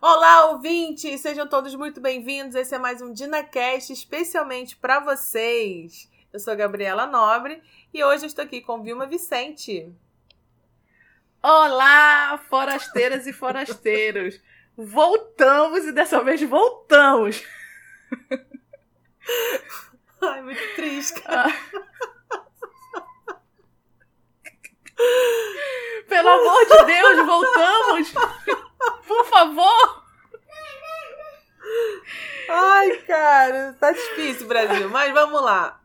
[0.00, 1.20] Olá, ouvintes!
[1.20, 2.54] Sejam todos muito bem-vindos.
[2.54, 6.10] Esse é mais um DinaCast especialmente para vocês.
[6.32, 7.62] Eu sou a Gabriela Nobre
[7.92, 9.90] e hoje eu estou aqui com Vilma Vicente.
[11.42, 14.40] Olá, forasteiras e forasteiros!
[14.76, 17.42] Voltamos e dessa vez voltamos!
[20.20, 21.52] Ai, muito triste, cara.
[26.08, 28.12] Pelo amor de Deus, voltamos!
[29.06, 30.04] Por favor!
[32.48, 35.80] Ai, cara, tá difícil, Brasil, mas vamos lá.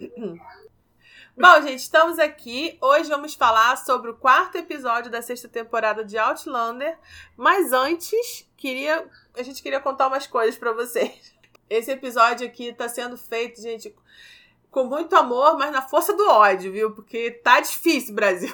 [1.38, 2.77] Bom, gente, estamos aqui.
[2.80, 7.00] Hoje vamos falar sobre o quarto episódio da sexta temporada de Outlander.
[7.36, 11.34] Mas antes, queria, a gente queria contar umas coisas para vocês.
[11.70, 13.96] Esse episódio aqui tá sendo feito, gente,
[14.70, 16.91] com muito amor, mas na força do ódio, viu?
[16.91, 18.54] Porque tá difícil, Brasil.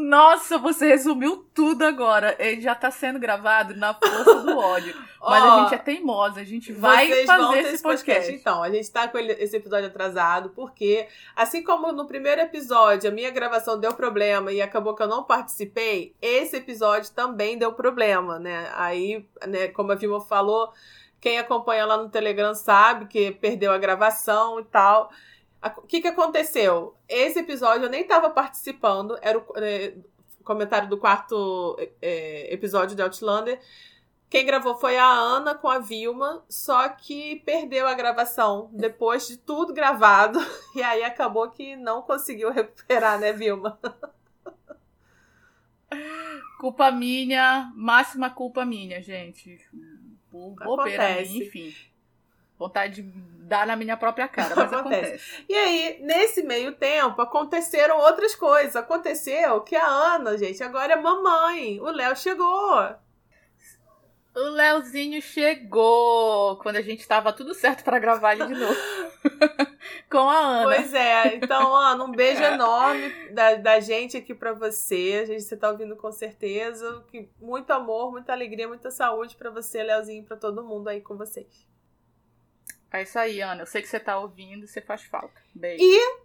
[0.00, 2.34] Nossa, você resumiu tudo agora.
[2.38, 4.94] Ele já tá sendo gravado na força do ódio.
[5.20, 7.82] Mas a gente é teimosa, a gente vai fazer esse podcast.
[7.82, 8.32] podcast.
[8.32, 11.06] Então, a gente tá com esse episódio atrasado, porque,
[11.36, 15.22] assim como no primeiro episódio a minha gravação deu problema e acabou que eu não
[15.22, 18.72] participei, esse episódio também deu problema, né?
[18.74, 20.72] Aí, né, como a Vilma falou,
[21.20, 25.10] quem acompanha lá no Telegram sabe que perdeu a gravação e tal.
[25.62, 26.96] O que, que aconteceu?
[27.06, 29.94] Esse episódio eu nem estava participando, era o é,
[30.42, 33.60] comentário do quarto é, episódio de Outlander.
[34.30, 39.36] Quem gravou foi a Ana com a Vilma, só que perdeu a gravação depois de
[39.36, 40.38] tudo gravado.
[40.74, 43.78] E aí acabou que não conseguiu recuperar, né, Vilma?
[46.60, 49.58] Culpa minha, máxima culpa minha, gente.
[50.30, 51.74] Bobeira enfim
[52.60, 53.10] vontade de
[53.48, 55.06] dar na minha própria cara, mas acontece.
[55.06, 55.44] acontece.
[55.48, 58.76] E aí, nesse meio tempo, aconteceram outras coisas.
[58.76, 61.80] Aconteceu que a Ana, gente, agora é mamãe.
[61.80, 62.94] O Léo chegou.
[64.32, 68.76] O Léozinho chegou quando a gente tava tudo certo para gravar ele de novo.
[70.08, 70.64] Com a Ana.
[70.64, 71.34] Pois é.
[71.34, 75.20] Então, Ana, um beijo enorme da, da gente aqui para você.
[75.22, 77.04] A gente você tá ouvindo com certeza.
[77.10, 81.16] Que muito amor, muita alegria, muita saúde para você, Léozinho, para todo mundo aí com
[81.16, 81.68] vocês.
[82.92, 83.62] É isso aí, Ana.
[83.62, 85.40] Eu sei que você tá ouvindo, você faz falta.
[85.54, 85.82] Beijo.
[85.82, 86.18] E,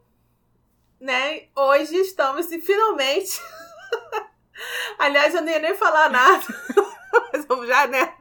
[0.99, 3.39] né, hoje estamos e finalmente.
[4.97, 6.43] Aliás, eu nem ia nem falar nada.
[7.31, 8.13] Mas vamos já, né?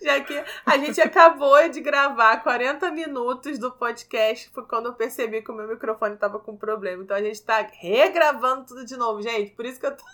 [0.00, 5.42] Já que a gente acabou de gravar 40 minutos do podcast, foi quando eu percebi
[5.42, 7.02] que o meu microfone tava com problema.
[7.02, 9.52] Então a gente tá regravando tudo de novo, gente.
[9.52, 10.04] Por isso que eu tô...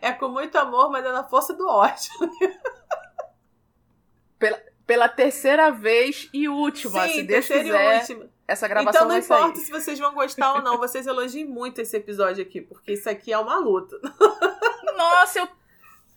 [0.00, 2.10] É com muito amor, mas é na força do ódio.
[4.38, 8.00] Pela, pela terceira vez e última, Sim, se Deus quiser.
[8.00, 8.30] Última.
[8.46, 11.96] Essa gravação Então não importa se vocês vão gostar ou não, vocês elogiem muito esse
[11.96, 13.98] episódio aqui, porque isso aqui é uma luta.
[14.96, 15.48] Nossa, eu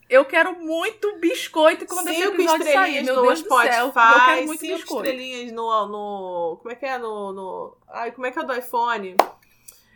[0.08, 3.04] eu quero muito biscoito quando cinco esse episódio sair.
[3.04, 3.86] Meu Deus Spotify, do céu.
[3.86, 5.04] Eu quero muito cinco biscoito.
[5.06, 6.56] estrelinhas no, no.
[6.60, 6.98] Como é que é?
[6.98, 7.32] No.
[7.32, 9.16] no ai, como é que é do iPhone?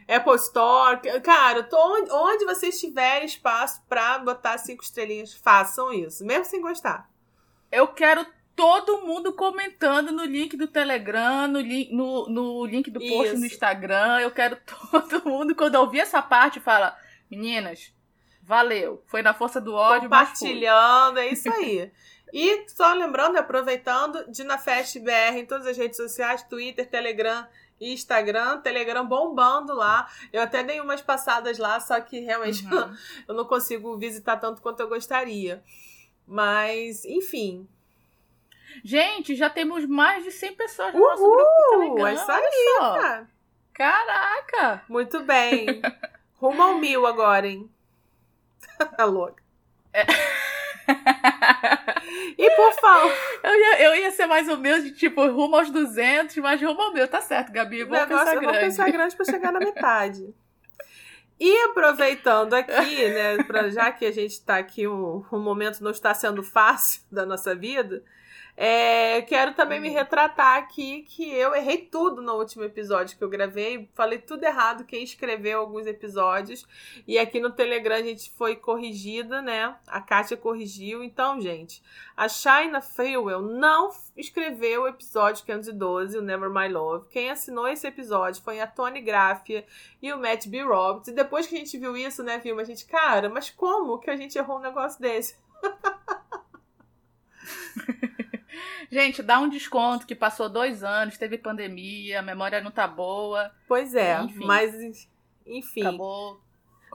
[0.07, 1.01] Apple Store.
[1.21, 6.25] Cara, onde, onde vocês tiverem espaço pra botar cinco estrelinhas, façam isso.
[6.25, 7.11] Mesmo sem gostar.
[7.73, 8.25] Eu quero
[8.57, 13.39] todo mundo comentando no link do Telegram, no, li no, no link do post Isso.
[13.39, 14.21] no Instagram.
[14.21, 14.57] Eu quero
[14.91, 16.97] todo mundo, quando ouvir essa parte, fala:
[17.31, 17.93] Meninas,
[18.43, 19.03] valeu.
[19.07, 20.09] Foi na força do ódio.
[20.09, 21.91] Compartilhando, é isso aí.
[22.33, 27.47] e só lembrando, aproveitando, Dinafest BR em todas as redes sociais: Twitter, Telegram.
[27.81, 30.09] Instagram, Telegram bombando lá.
[30.33, 32.97] Eu até dei umas passadas lá, só que realmente uhum.
[33.29, 35.63] eu não consigo visitar tanto quanto eu gostaria.
[36.27, 37.69] Mas, enfim,
[38.83, 42.07] Gente, já temos mais de 100 pessoas no Uhul, nosso grupo do Telegram.
[42.07, 43.29] É isso aí, cara.
[43.73, 44.83] Caraca!
[44.89, 45.83] Muito bem.
[46.41, 47.71] Rumo ao mil agora, hein?
[48.99, 49.43] A louca.
[49.93, 50.05] É.
[52.37, 53.13] e por favor.
[53.43, 57.07] Eu ia, eu ia ser mais humilde, tipo, rumo aos 200, mas rumo ao meu.
[57.09, 57.85] Tá certo, Gabi.
[57.85, 58.47] Vou Negócio, pensar grande.
[58.47, 60.35] Vou pensar grande pra chegar na metade.
[61.39, 65.91] E aproveitando aqui, né, pra, já que a gente tá aqui, um, um momento não
[65.91, 68.05] está sendo fácil da nossa vida,
[68.57, 69.95] é, quero também me uhum.
[69.95, 73.89] retratar aqui que eu errei tudo no último episódio que eu gravei.
[73.95, 76.65] Falei tudo errado quem escreveu alguns episódios.
[77.07, 79.75] E aqui no Telegram a gente foi corrigida, né?
[79.89, 81.03] A Kátia corrigiu.
[81.03, 81.83] Então, gente,
[82.17, 87.09] a Shaina Fewell não escreveu o episódio 512, o Never My Love.
[87.09, 89.67] Quem assinou esse episódio foi a Tony Graffia
[90.01, 90.63] e o Matt B.
[90.63, 91.09] Roberts.
[91.09, 92.63] E depois que a gente viu isso, né, Vilma?
[92.63, 95.37] A gente, cara, mas como que a gente errou um negócio desse?
[98.91, 103.51] Gente, dá um desconto que passou dois anos, teve pandemia, a memória não tá boa.
[103.67, 105.09] Pois é, enfim, mas
[105.45, 105.81] enfim.
[105.81, 106.41] Acabou.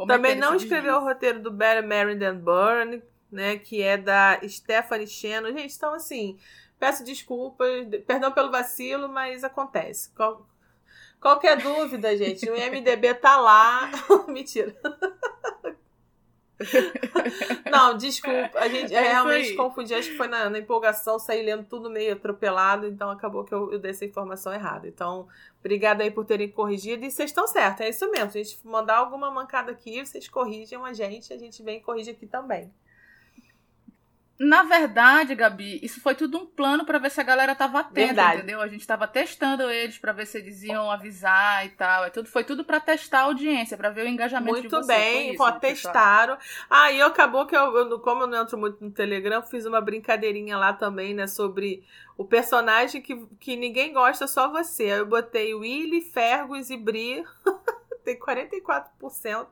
[0.07, 3.03] Também não escreveu o roteiro do Better Married Than Burn.
[3.29, 3.57] né?
[3.57, 5.51] Que é da Stephanie Cheno.
[5.51, 6.39] Gente, então assim,
[6.79, 7.69] peço desculpas,
[8.07, 10.09] perdão pelo vacilo, mas acontece.
[11.19, 13.91] Qual, qualquer dúvida, gente, o MDB tá lá.
[14.27, 14.75] Mentira.
[17.71, 18.59] Não, desculpa.
[18.59, 19.93] A gente é realmente confundi.
[19.93, 23.71] Acho que foi na, na, empolgação, saí lendo tudo meio atropelado, então acabou que eu,
[23.71, 24.87] eu dei essa informação errada.
[24.87, 25.27] Então,
[25.59, 27.05] obrigada aí por terem corrigido.
[27.05, 28.31] E vocês estão certos, é isso mesmo.
[28.31, 31.81] Se a gente mandar alguma mancada aqui, vocês corrigem a gente, a gente vem e
[31.81, 32.71] corrige aqui também.
[34.39, 37.93] Na verdade, Gabi, isso foi tudo um plano para ver se a galera tava atenta,
[37.93, 38.37] verdade.
[38.37, 38.61] entendeu?
[38.61, 42.05] A gente tava testando eles para ver se eles iam avisar e tal.
[42.05, 44.87] É tudo, foi tudo para testar a audiência, para ver o engajamento muito de vocês.
[44.87, 46.37] Muito bem, isso, né, testaram.
[46.69, 49.81] Ah, e acabou que eu, eu, como eu não entro muito no Telegram, fiz uma
[49.81, 51.83] brincadeirinha lá também, né, sobre
[52.17, 54.85] o personagem que, que ninguém gosta, só você.
[54.85, 57.25] Eu botei Willy, Fergus e Bri.
[58.05, 59.47] Tem 44%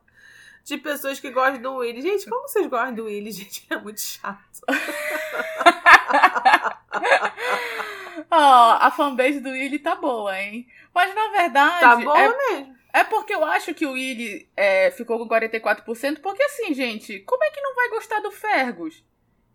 [0.68, 2.02] de pessoas que gostam do Willy.
[2.02, 3.32] Gente, como vocês gostam do Willy?
[3.40, 4.60] Gente, é muito chato.
[8.30, 10.68] Ó, oh, a fanbase do Willy tá boa, hein?
[10.94, 11.80] Mas na verdade.
[11.80, 12.76] Tá boa é, mesmo.
[12.94, 17.42] É porque eu acho que o Willy é, ficou com 44%, porque assim, gente, como
[17.46, 19.02] é que não vai gostar do Fergus?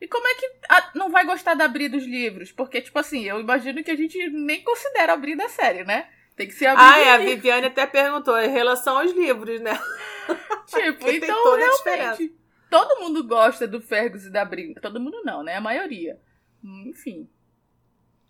[0.00, 2.50] E como é que a, não vai gostar da Bri dos livros?
[2.50, 6.08] Porque, tipo assim, eu imagino que a gente nem considera a Bri da série, né?
[6.36, 9.60] Tem que ser a Bri Ah, é, a Viviane até perguntou em relação aos livros,
[9.60, 9.78] né?
[10.66, 12.34] Tipo, então realmente,
[12.70, 14.80] todo mundo gosta do Fergus e da Brinca.
[14.80, 15.56] Todo mundo não, né?
[15.56, 16.18] A maioria.
[16.64, 17.28] Enfim.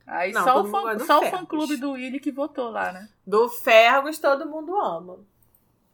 [0.07, 3.09] Aí não, só, o fã, só o fã clube do Willy que votou lá, né?
[3.25, 5.21] Do Fergus todo mundo ama.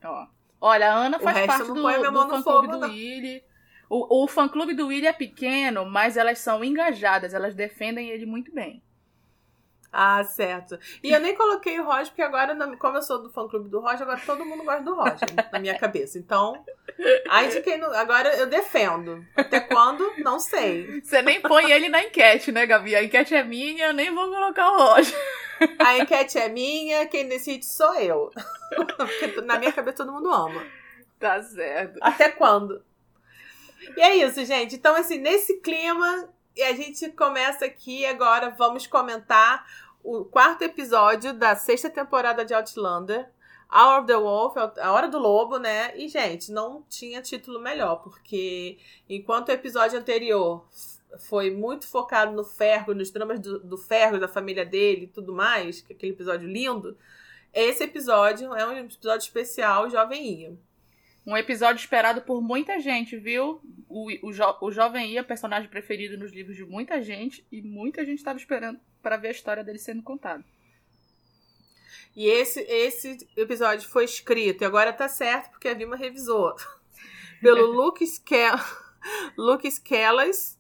[0.02, 0.26] Ó.
[0.60, 3.44] Olha, a Ana faz parte do, do fã clube do Willy.
[3.90, 8.26] O, o fã clube do Willy é pequeno, mas elas são engajadas, elas defendem ele
[8.26, 8.82] muito bem.
[9.92, 10.78] Ah, certo.
[11.02, 13.80] E eu nem coloquei o Roger, porque agora, como eu sou do fã clube do
[13.80, 16.18] Roger, agora todo mundo gosta do Roger na minha cabeça.
[16.18, 16.62] Então,
[17.28, 19.24] aí de quem não, agora eu defendo.
[19.34, 20.12] Até quando?
[20.18, 21.00] Não sei.
[21.00, 22.94] Você nem põe ele na enquete, né, Gabi?
[22.94, 25.14] A enquete é minha, eu nem vou colocar o Roger.
[25.78, 28.30] A enquete é minha, quem decide sou eu.
[28.96, 30.64] Porque na minha cabeça todo mundo ama.
[31.18, 31.98] Tá certo.
[32.00, 32.82] Até quando?
[33.96, 34.76] E é isso, gente.
[34.76, 39.64] Então, assim, nesse clima, e a gente começa aqui agora, vamos comentar
[40.02, 43.30] o quarto episódio da sexta temporada de Outlander.
[43.72, 45.96] Hour of the Wolf, a Hora do Lobo, né?
[45.96, 48.76] E, gente, não tinha título melhor, porque
[49.08, 50.66] enquanto o episódio anterior
[51.28, 55.32] foi muito focado no Ferro, nos dramas do, do Ferro, da família dele e tudo
[55.32, 56.98] mais, é aquele episódio lindo,
[57.54, 60.58] esse episódio é um episódio especial Jovem Ia.
[61.28, 63.60] Um episódio esperado por muita gente, viu?
[63.86, 68.02] O, o, jo, o Jovem Ia, personagem preferido nos livros de muita gente, e muita
[68.02, 70.42] gente estava esperando para ver a história dele sendo contada.
[72.16, 76.56] E esse, esse episódio foi escrito, e agora tá certo, porque a Vilma revisou,
[77.42, 78.46] pelo Luke, Ske
[79.36, 80.58] Luke Skellas,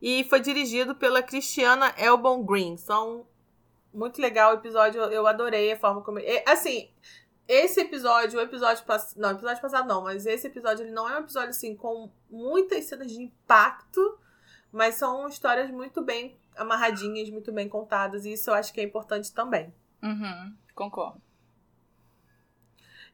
[0.00, 2.76] e foi dirigido pela Cristiana Elbon Green.
[2.76, 3.26] São
[3.92, 6.20] muito legal o episódio, eu adorei a forma como.
[6.46, 6.90] Assim,
[7.48, 9.18] esse episódio, o episódio passado.
[9.18, 12.84] Não, episódio passado não, mas esse episódio ele não é um episódio assim com muitas
[12.84, 14.18] cenas de impacto,
[14.72, 18.84] mas são histórias muito bem amarradinhas, muito bem contadas, e isso eu acho que é
[18.84, 19.72] importante também.
[20.02, 21.20] Uhum, concordo.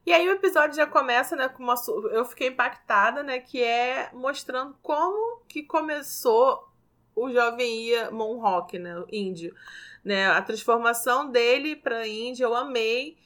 [0.05, 1.75] E aí o episódio já começa, né, com uma.
[2.11, 3.39] Eu fiquei impactada, né?
[3.39, 6.67] Que é mostrando como que começou
[7.15, 8.99] o jovem Ia Monrock, né?
[8.99, 9.55] O índio.
[10.03, 13.17] Né, a transformação dele para índio, eu amei.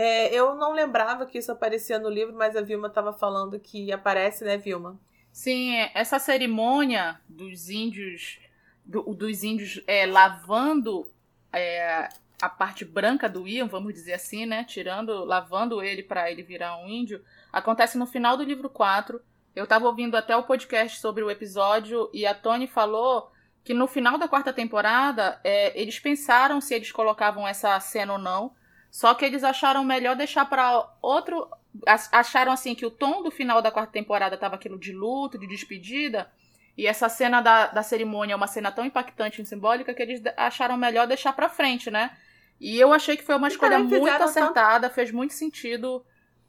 [0.00, 3.90] É, eu não lembrava que isso aparecia no livro, mas a Vilma estava falando que
[3.90, 4.96] aparece, né, Vilma?
[5.32, 8.38] Sim, é, essa cerimônia dos índios,
[8.86, 11.10] do, dos índios é, lavando
[11.52, 12.08] é,
[12.40, 16.78] a parte branca do Ian, vamos dizer assim, né, tirando, lavando ele para ele virar
[16.78, 17.20] um índio,
[17.52, 19.20] acontece no final do livro 4.
[19.52, 23.32] Eu estava ouvindo até o podcast sobre o episódio e a Tony falou
[23.64, 28.18] que no final da quarta temporada é, eles pensaram se eles colocavam essa cena ou
[28.20, 28.56] não,
[28.90, 31.48] só que eles acharam melhor deixar para outro.
[31.86, 35.46] Acharam assim que o tom do final da quarta temporada tava aquilo de luto, de
[35.46, 36.30] despedida.
[36.76, 40.22] E essa cena da, da cerimônia é uma cena tão impactante e simbólica que eles
[40.36, 42.16] acharam melhor deixar pra frente, né?
[42.60, 46.04] E eu achei que foi uma escolha muito acertada, fez muito sentido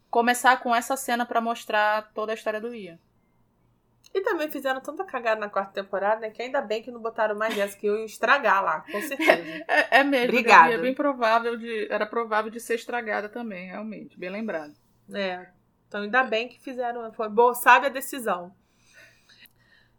[0.09, 2.99] começar com essa cena para mostrar toda a história do Ian.
[4.13, 6.31] E também fizeram tanta cagada na quarta temporada, né?
[6.31, 9.43] Que ainda bem que não botaram mais essa, que eu ia estragar lá, com certeza.
[9.67, 10.29] É, é mesmo.
[10.29, 10.73] Obrigada.
[10.73, 11.87] É bem provável de.
[11.91, 14.17] Era provável de ser estragada também, realmente.
[14.17, 14.73] Bem lembrado.
[15.13, 15.47] É.
[15.87, 17.11] Então ainda bem que fizeram.
[17.13, 18.53] Foi boa, sabe a decisão.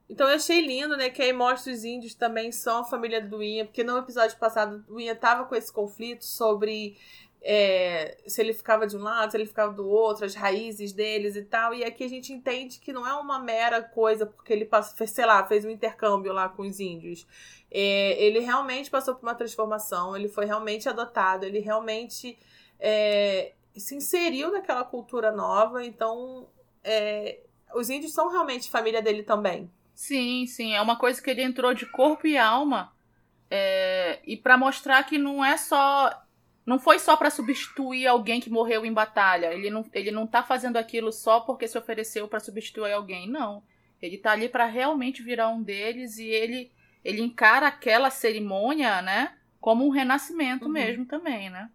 [0.09, 1.09] Então eu achei lindo, né?
[1.09, 4.85] Que aí mostra os índios também são a família do Ian, porque no episódio passado
[4.89, 6.97] o Ian tava com esse conflito sobre
[7.43, 11.37] é, se ele ficava de um lado, se ele ficava do outro, as raízes deles
[11.37, 11.73] e tal.
[11.73, 15.25] E aqui a gente entende que não é uma mera coisa porque ele passou, sei
[15.25, 17.27] lá, fez um intercâmbio lá com os índios.
[17.71, 22.39] É, ele realmente passou por uma transformação, ele foi realmente adotado, ele realmente
[22.79, 25.85] é, se inseriu naquela cultura nova.
[25.85, 26.47] Então,
[26.85, 27.41] é,
[27.75, 29.71] os índios são realmente família dele também.
[29.95, 30.75] Sim, sim.
[30.75, 32.93] É uma coisa que ele entrou de corpo e alma.
[33.51, 36.11] É, e para mostrar que não é só
[36.71, 39.53] não foi só para substituir alguém que morreu em batalha.
[39.53, 43.29] Ele não, ele não tá fazendo aquilo só porque se ofereceu para substituir alguém.
[43.29, 43.61] Não.
[44.01, 46.71] Ele tá ali para realmente virar um deles e ele
[47.05, 50.71] ele encara aquela cerimônia, né, como um renascimento uhum.
[50.71, 51.71] mesmo também, né?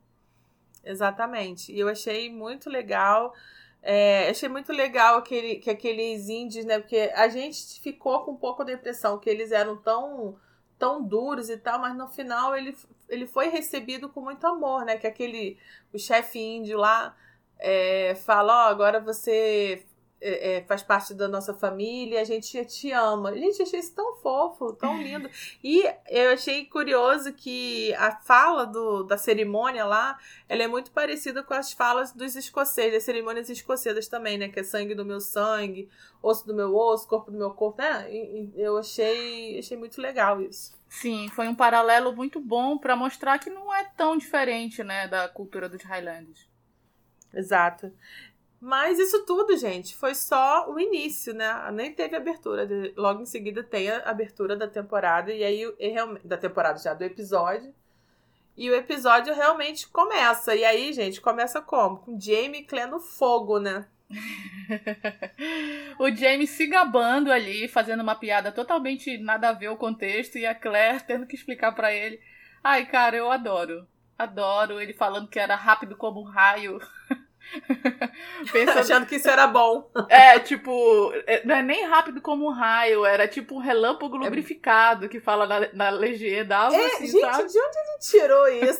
[0.83, 1.73] Exatamente.
[1.73, 3.33] E eu achei muito legal.
[3.81, 6.79] É, achei muito legal aquele, que aqueles índios, né?
[6.79, 10.37] Porque a gente ficou com um pouco da impressão que eles eram tão
[10.77, 12.75] tão duros e tal, mas no final ele,
[13.09, 14.97] ele foi recebido com muito amor, né?
[14.97, 15.57] Que aquele,
[15.93, 17.15] o chefe índio lá
[17.59, 19.85] é, fala, ó, oh, agora você
[20.27, 23.31] é, é, faz parte da nossa família, a gente te ama.
[23.37, 25.29] Gente, achei isso tão fofo, tão lindo.
[25.63, 30.17] E eu achei curioso que a fala do, da cerimônia lá,
[30.49, 34.49] ela é muito parecida com as falas dos escoceses, das cerimônias escocesas também, né?
[34.49, 35.87] Que é sangue do meu sangue,
[36.23, 38.11] osso do meu osso, corpo do meu corpo, né?
[38.11, 40.73] E, e eu achei, achei muito legal isso.
[40.89, 45.27] Sim, foi um paralelo muito bom para mostrar que não é tão diferente, né, da
[45.27, 46.47] cultura dos Highlands.
[47.33, 47.91] Exato.
[48.59, 51.69] Mas isso tudo, gente, foi só o início, né?
[51.71, 52.67] Nem teve abertura.
[52.95, 55.31] Logo em seguida tem a abertura da temporada.
[55.33, 55.63] E aí,
[56.23, 57.73] da temporada já, do episódio.
[58.57, 60.55] E o episódio realmente começa.
[60.55, 61.97] E aí, gente, começa como?
[61.97, 63.85] Com Jamie Clé no fogo, né?
[65.99, 70.37] o Jamie se gabando ali, fazendo uma piada totalmente nada a ver o contexto.
[70.37, 72.19] E a Claire tendo que explicar para ele.
[72.63, 73.87] Ai, cara, eu adoro.
[74.17, 76.79] Adoro ele falando que era rápido como um raio.
[78.51, 78.79] Pensando...
[78.79, 79.89] Achando que isso era bom.
[80.09, 84.19] É, tipo, é, não é nem rápido como um raio, era tipo um relâmpago é
[84.19, 87.51] lubrificado que fala na, na legenda, algo é, assim, gente, sabe?
[87.51, 88.79] de onde ele tirou isso?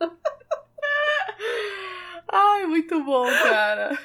[2.28, 3.98] Ai, muito bom, cara.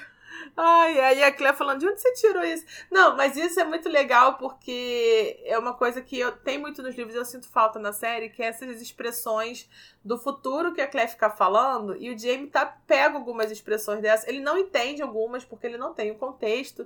[0.64, 2.64] Ai, aí a Clé falando, de onde você tirou isso?
[2.92, 6.96] Não, mas isso é muito legal porque é uma coisa que eu tem muito nos
[6.96, 9.68] livros, eu sinto falta na série, que é essas expressões
[10.06, 14.28] do futuro que a Clé fica falando, e o Jamie tá pega algumas expressões dessas.
[14.28, 16.86] Ele não entende algumas porque ele não tem o contexto,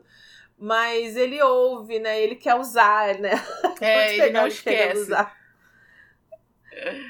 [0.58, 2.22] mas ele ouve, né?
[2.22, 3.34] Ele quer usar, né?
[3.82, 5.02] É, ele não esquece.
[5.02, 5.36] Usar.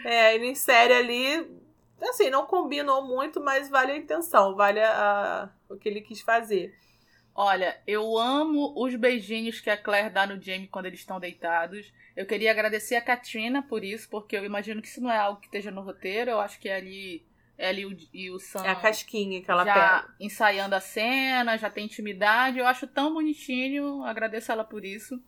[0.03, 1.54] É, ele insere ali
[2.01, 4.91] assim, não combinou muito, mas vale a intenção, vale a,
[5.43, 6.77] a, o que ele quis fazer.
[7.33, 11.91] Olha, eu amo os beijinhos que a Claire dá no Jamie quando eles estão deitados.
[12.15, 15.41] Eu queria agradecer a Katrina por isso, porque eu imagino que isso não é algo
[15.41, 16.31] que esteja no roteiro.
[16.31, 17.25] Eu acho que é ali
[17.57, 18.65] ela e o, e o Sam.
[18.65, 20.15] É a casquinha que ela já pega.
[20.19, 22.57] ensaiando a cena, já tem intimidade.
[22.59, 24.03] Eu acho tão bonitinho.
[24.03, 25.21] Agradeço ela por isso.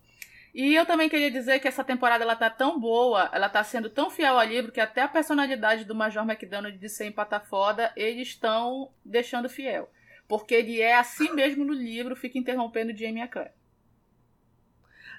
[0.58, 3.92] E eu também queria dizer que essa temporada ela tá tão boa, ela tá sendo
[3.92, 7.94] tão fiel ao livro que até a personalidade do Major McDonald de ser empata foda,
[7.96, 9.88] eles estão deixando fiel.
[10.28, 13.52] Porque ele é assim mesmo no livro, fica interrompendo Jamie e Claire.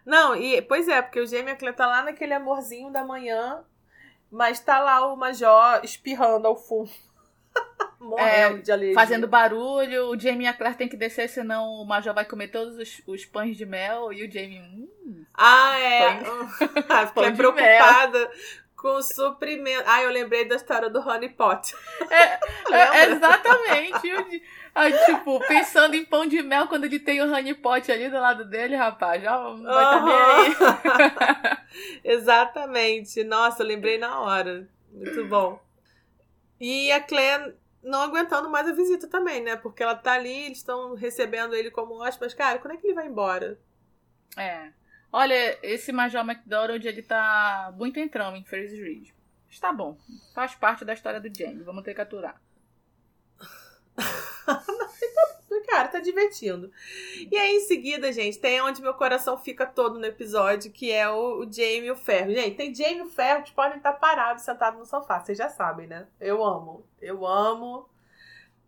[0.04, 3.62] Não, e pois é, porque o Jamie Claire tá lá naquele amorzinho da manhã,
[4.28, 6.90] mas tá lá o Major espirrando ao fundo.
[8.00, 8.92] Morrendo é, de.
[8.92, 12.49] Fazendo barulho, o Jamie e a Claire tem que descer, senão o Major vai comer
[12.49, 14.61] todos os, os pães de mel e o Jamie.
[14.61, 16.20] Hum, ah, é.
[17.08, 18.30] Fiquei preocupada
[18.78, 19.85] com o suprimento.
[19.87, 21.75] Ah, eu lembrei da história do Honey Pot.
[22.08, 22.38] É,
[22.73, 24.42] é exatamente.
[24.75, 28.20] Aí, tipo, pensando em pão de mel quando ele tem o honey pot ali do
[28.20, 30.12] lado dele, rapaz, já vai estar uhum.
[30.12, 31.56] aí.
[32.04, 33.25] Exatamente.
[33.25, 34.68] Nossa, eu lembrei na hora.
[34.92, 35.61] Muito bom.
[36.61, 39.56] E a Claire não aguentando mais a visita também, né?
[39.56, 42.37] Porque ela tá ali, eles estão recebendo ele como hóspede.
[42.37, 43.58] Cara, quando é que ele vai embora?
[44.37, 44.70] É.
[45.12, 49.10] Olha, esse Major McDonald, ele tá muito entrão em Fraser Reed.
[49.48, 49.96] Está bom.
[50.34, 51.62] Faz parte da história do Jamie.
[51.62, 52.40] Vamos ter que aturar.
[55.68, 56.70] Cara, tá divertindo.
[57.30, 61.08] E aí, em seguida, gente, tem onde meu coração fica todo no episódio, que é
[61.08, 62.32] o, o Jamie e o Ferro.
[62.32, 65.20] Gente, tem Jamie e o Ferro que podem estar parados, sentados no sofá.
[65.20, 66.06] Vocês já sabem, né?
[66.20, 66.86] Eu amo.
[67.00, 67.88] Eu amo.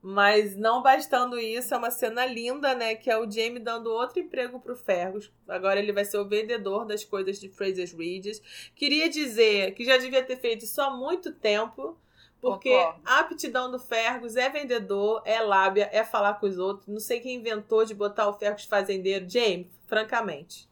[0.03, 2.95] Mas não bastando isso, é uma cena linda, né?
[2.95, 5.31] Que é o Jamie dando outro emprego pro Fergus.
[5.47, 8.41] Agora ele vai ser o vendedor das coisas de Fraser Regis.
[8.75, 11.99] Queria dizer que já devia ter feito isso há muito tempo
[12.41, 13.01] porque Concordo.
[13.05, 16.89] a aptidão do Fergus é vendedor, é lábia, é falar com os outros.
[16.89, 19.29] Não sei quem inventou de botar o Fergus fazendeiro.
[19.29, 20.69] James, francamente.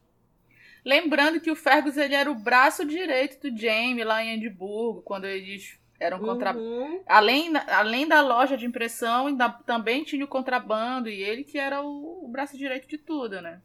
[0.83, 5.25] Lembrando que o Fergus ele era o braço direito do Jaime lá em Edimburgo, quando
[5.25, 6.55] eles Era um contra...
[6.55, 7.01] Uhum.
[7.05, 11.81] Além, além da loja de impressão, ainda, também tinha o contrabando, e ele que era
[11.81, 13.61] o, o braço direito de tudo, né?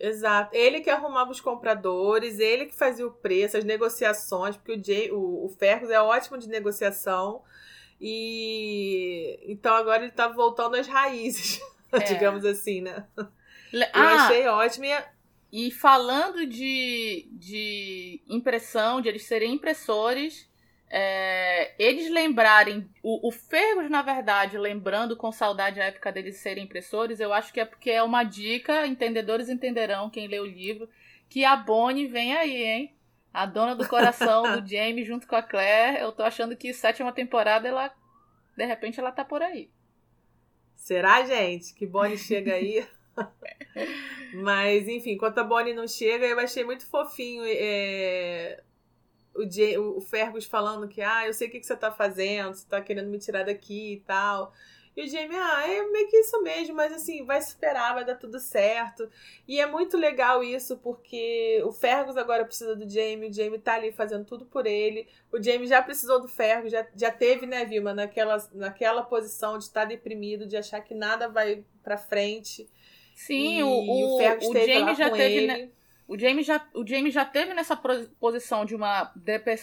[0.00, 0.54] Exato.
[0.54, 5.10] Ele que arrumava os compradores, ele que fazia o preço, as negociações, porque o, Jay,
[5.10, 7.42] o, o Fergus é ótimo de negociação.
[8.00, 11.60] E então agora ele tá voltando às raízes,
[11.92, 11.98] é.
[12.00, 13.06] digamos assim, né?
[13.72, 14.84] Eu ah, achei ótimo.
[14.84, 15.66] E...
[15.68, 20.46] e falando de, de impressão, de eles serem impressores,
[20.88, 26.64] é, eles lembrarem, o, o Fergus, na verdade, lembrando com saudade a época deles serem
[26.64, 30.88] impressores, eu acho que é porque é uma dica, entendedores entenderão, quem lê o livro,
[31.28, 32.96] que a Bonnie vem aí, hein?
[33.34, 36.00] A dona do coração do Jamie junto com a Claire.
[36.00, 37.92] Eu tô achando que sétima temporada, ela.
[38.56, 39.68] De repente, ela tá por aí.
[40.74, 41.74] Será, gente?
[41.74, 42.86] Que Bonnie chega aí?
[44.32, 47.42] Mas, enfim, enquanto a Bonnie não chega, eu achei muito fofinho.
[47.44, 48.62] É
[49.38, 52.54] o, Jay, o Fergus falando que, ah, eu sei o que, que você tá fazendo,
[52.54, 54.52] você tá querendo me tirar daqui e tal.
[54.96, 58.14] E o Jamie, ah, é meio que isso mesmo, mas assim, vai superar, vai dar
[58.14, 59.10] tudo certo.
[59.46, 63.74] E é muito legal isso, porque o Fergus agora precisa do Jamie, o Jamie tá
[63.74, 65.06] ali fazendo tudo por ele.
[65.30, 69.64] O Jamie já precisou do Fergus, já, já teve, né, Vilma, naquela, naquela posição de
[69.64, 72.66] estar deprimido, de achar que nada vai pra frente.
[73.14, 75.52] Sim, e, o, o, o, Fergus o Jamie já teve.
[75.52, 75.75] Ele.
[76.08, 77.76] O Jamie, já, o Jamie já teve nessa
[78.20, 79.12] posição de uma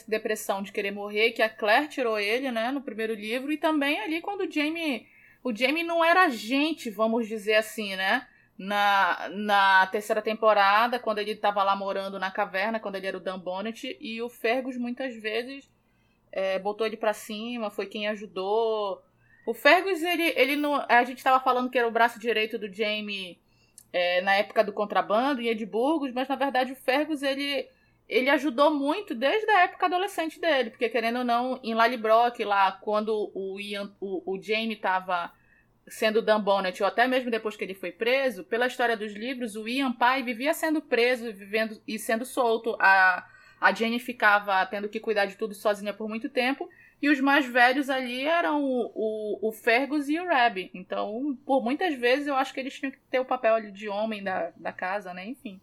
[0.08, 4.00] depressão de querer morrer, que a Claire tirou ele, né, no primeiro livro, e também
[4.02, 5.08] ali quando o Jamie.
[5.42, 8.28] O Jamie não era gente, vamos dizer assim, né?
[8.58, 13.22] Na, na terceira temporada, quando ele estava lá morando na caverna, quando ele era o
[13.22, 15.70] Dan Bonnet, e o Fergus muitas vezes
[16.32, 19.02] é, botou ele para cima, foi quem ajudou.
[19.46, 20.86] O Fergus, ele, ele não.
[20.88, 23.40] A gente estava falando que era o braço direito do Jamie
[23.94, 27.70] é, na época do contrabando em Edimburgo, mas na verdade o Fergus ele,
[28.10, 32.72] ele ajudou muito desde a época adolescente dele, porque querendo ou não, em Lallybrook, lá
[32.72, 35.32] quando o, Ian, o, o Jamie estava
[35.88, 39.56] sendo Dan Bonnet, ou até mesmo depois que ele foi preso, pela história dos livros,
[39.56, 42.76] o Ian pai vivia sendo preso e vivendo e sendo solto.
[42.80, 43.28] A,
[43.60, 46.70] a Jane ficava tendo que cuidar de tudo sozinha por muito tempo.
[47.04, 50.72] E os mais velhos ali eram o, o, o Fergus e o Rab.
[50.74, 53.90] Então, por muitas vezes, eu acho que eles tinham que ter o papel ali de
[53.90, 55.28] homem da, da casa, né?
[55.28, 55.60] Enfim.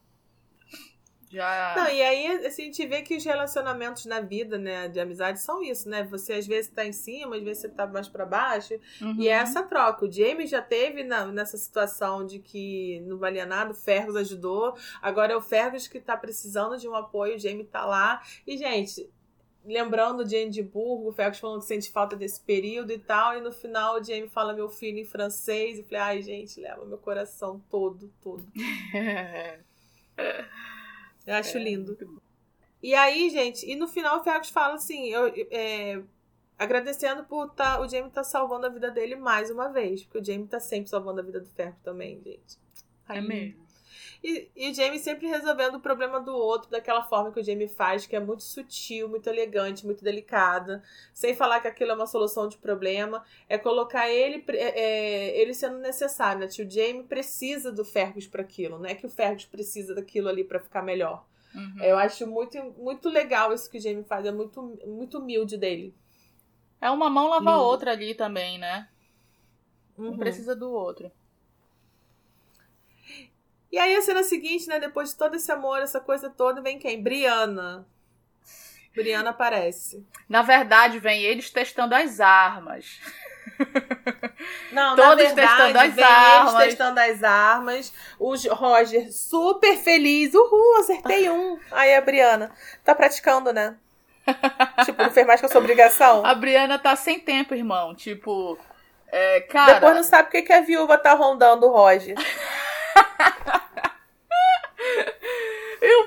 [1.31, 1.75] Já...
[1.79, 5.41] Não, e aí assim, a gente vê que os relacionamentos na vida, né, de amizade
[5.41, 6.03] são isso, né?
[6.11, 8.75] Você às vezes tá em cima, às vezes você tá mais para baixo.
[9.01, 9.15] Uhum.
[9.19, 10.05] E é essa troca.
[10.05, 14.77] O Jamie já teve na, nessa situação de que não valia nada, o Fergus ajudou.
[15.01, 18.21] Agora é o Fergus que tá precisando de um apoio, o Jamie tá lá.
[18.47, 19.09] E, gente,
[19.65, 23.53] lembrando de Edimburgo, o Fergus falando que sente falta desse período e tal, e no
[23.53, 27.63] final o Jamie fala meu filho em francês, e falei, ai gente, leva meu coração
[27.71, 28.47] todo, todo.
[31.27, 32.21] eu acho é, lindo.
[32.83, 36.03] E aí, gente, e no final o Fergus fala assim, eu, é,
[36.59, 40.25] agradecendo por tá, o Jamie tá salvando a vida dele mais uma vez, porque o
[40.25, 42.59] Jamie tá sempre salvando a vida do Fergus também, gente.
[43.07, 43.70] Aí, é mesmo.
[44.23, 47.69] E, e o Jamie sempre resolvendo o problema do outro daquela forma que o Jamie
[47.69, 50.83] faz, que é muito sutil, muito elegante, muito delicada,
[51.15, 53.25] sem falar que aquilo é uma solução de problema.
[53.49, 56.47] É colocar ele, é, é ele sendo necessário, né?
[56.47, 60.45] O Jamie precisa do Fergus para aquilo, não é que o Fergus precisa daquilo ali
[60.45, 61.25] para ficar melhor.
[61.55, 61.83] Uhum.
[61.83, 65.95] Eu acho muito, muito legal isso que o Jamie faz, é muito, muito humilde dele.
[66.81, 68.89] É uma mão lavar a outra ali também, né?
[69.97, 70.11] Uhum.
[70.11, 71.11] Um precisa do outro.
[73.73, 76.79] E aí a cena seguinte, né, depois de todo esse amor, essa coisa toda, vem
[76.79, 77.03] quem?
[77.03, 77.87] Briana.
[78.95, 80.05] Briana aparece.
[80.29, 83.01] Na verdade, vem eles testando as armas.
[84.73, 86.55] Não, Todos na verdade, testando as vem armas.
[86.55, 87.93] eles testando as armas.
[88.19, 90.35] O Roger super feliz.
[90.35, 91.59] Uhul, acertei um.
[91.71, 92.51] Aí a Briana
[92.85, 93.77] tá praticando, né?
[94.85, 96.25] tipo, não fez mais que a sua obrigação.
[96.25, 97.95] A Briana tá sem tempo, irmão.
[97.95, 98.59] Tipo,
[99.09, 99.75] é, cara...
[99.75, 102.17] Depois não sabe por que a viúva tá rondando o Roger.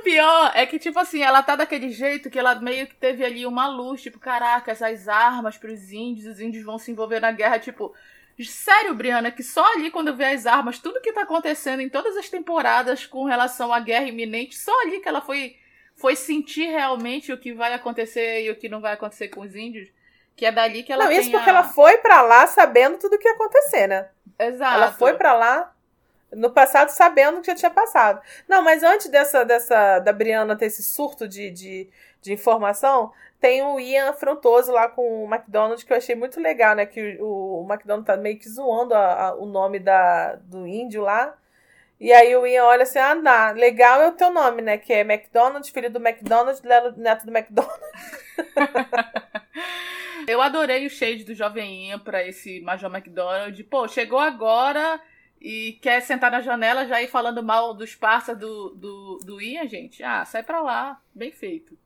[0.04, 3.46] Pior é que, tipo assim, ela tá daquele jeito que ela meio que teve ali
[3.46, 7.60] uma luz, tipo, caraca, essas armas pros índios, os índios vão se envolver na guerra,
[7.60, 7.94] tipo.
[8.44, 11.90] Sério, Briana, que só ali quando eu ver as armas, tudo que tá acontecendo em
[11.90, 15.56] todas as temporadas com relação à guerra iminente, só ali que ela foi,
[15.96, 19.56] foi sentir realmente o que vai acontecer e o que não vai acontecer com os
[19.56, 19.90] índios.
[20.36, 21.54] Que é dali que ela Não, isso porque a...
[21.54, 24.10] ela foi para lá sabendo tudo o que ia acontecer, né?
[24.40, 24.76] Exato.
[24.78, 25.73] Ela foi para lá
[26.36, 28.22] no passado, sabendo que já tinha passado.
[28.48, 31.90] Não, mas antes dessa, dessa da Brianna ter esse surto de, de,
[32.22, 36.76] de informação, tem o Ian afrontoso lá com o McDonald's, que eu achei muito legal,
[36.76, 36.86] né?
[36.86, 41.02] Que o, o McDonald's tá meio que zoando a, a, o nome da, do índio
[41.04, 41.38] lá.
[42.00, 44.78] E aí o Ian olha assim, ah, não, legal é o teu nome, né?
[44.78, 46.62] Que é McDonald's, filho do McDonald's,
[46.98, 47.80] neto do McDonald's.
[50.28, 53.62] Eu adorei o shade do Jovem pra esse Major McDonald.
[53.66, 55.00] Pô, chegou agora
[55.44, 59.68] e quer sentar na janela já ir falando mal dos parceiros do, do, do Ian,
[59.68, 60.02] gente.
[60.02, 61.02] Ah, sai pra lá.
[61.14, 61.78] Bem feito.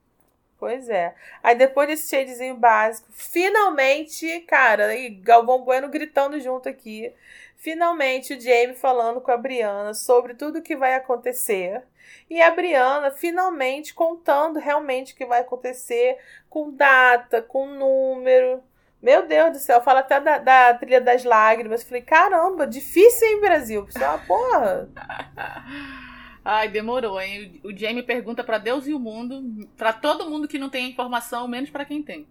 [0.59, 1.15] Pois é.
[1.41, 7.11] Aí depois desse shadezinho básico, finalmente, cara, e Galvão Bueno gritando junto aqui.
[7.55, 11.81] Finalmente o Jamie falando com a Briana sobre tudo o que vai acontecer.
[12.29, 16.17] E a Briana finalmente contando realmente o que vai acontecer,
[16.47, 18.63] com data, com número.
[19.01, 21.83] Meu Deus do céu, fala até da, da trilha das lágrimas.
[21.83, 23.85] Falei, caramba, difícil em Brasil.
[23.87, 24.89] Isso é uma porra.
[26.43, 27.59] Ai, demorou, hein?
[27.63, 31.47] O Jamie pergunta para Deus e o mundo, para todo mundo que não tem informação,
[31.47, 32.27] menos para quem tem.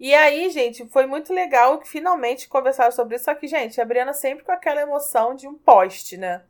[0.00, 3.26] E aí, gente, foi muito legal que finalmente conversaram sobre isso.
[3.26, 6.42] Só que, gente, a Briana sempre com aquela emoção de um poste, né?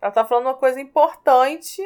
[0.00, 1.80] Ela tá falando uma coisa importante.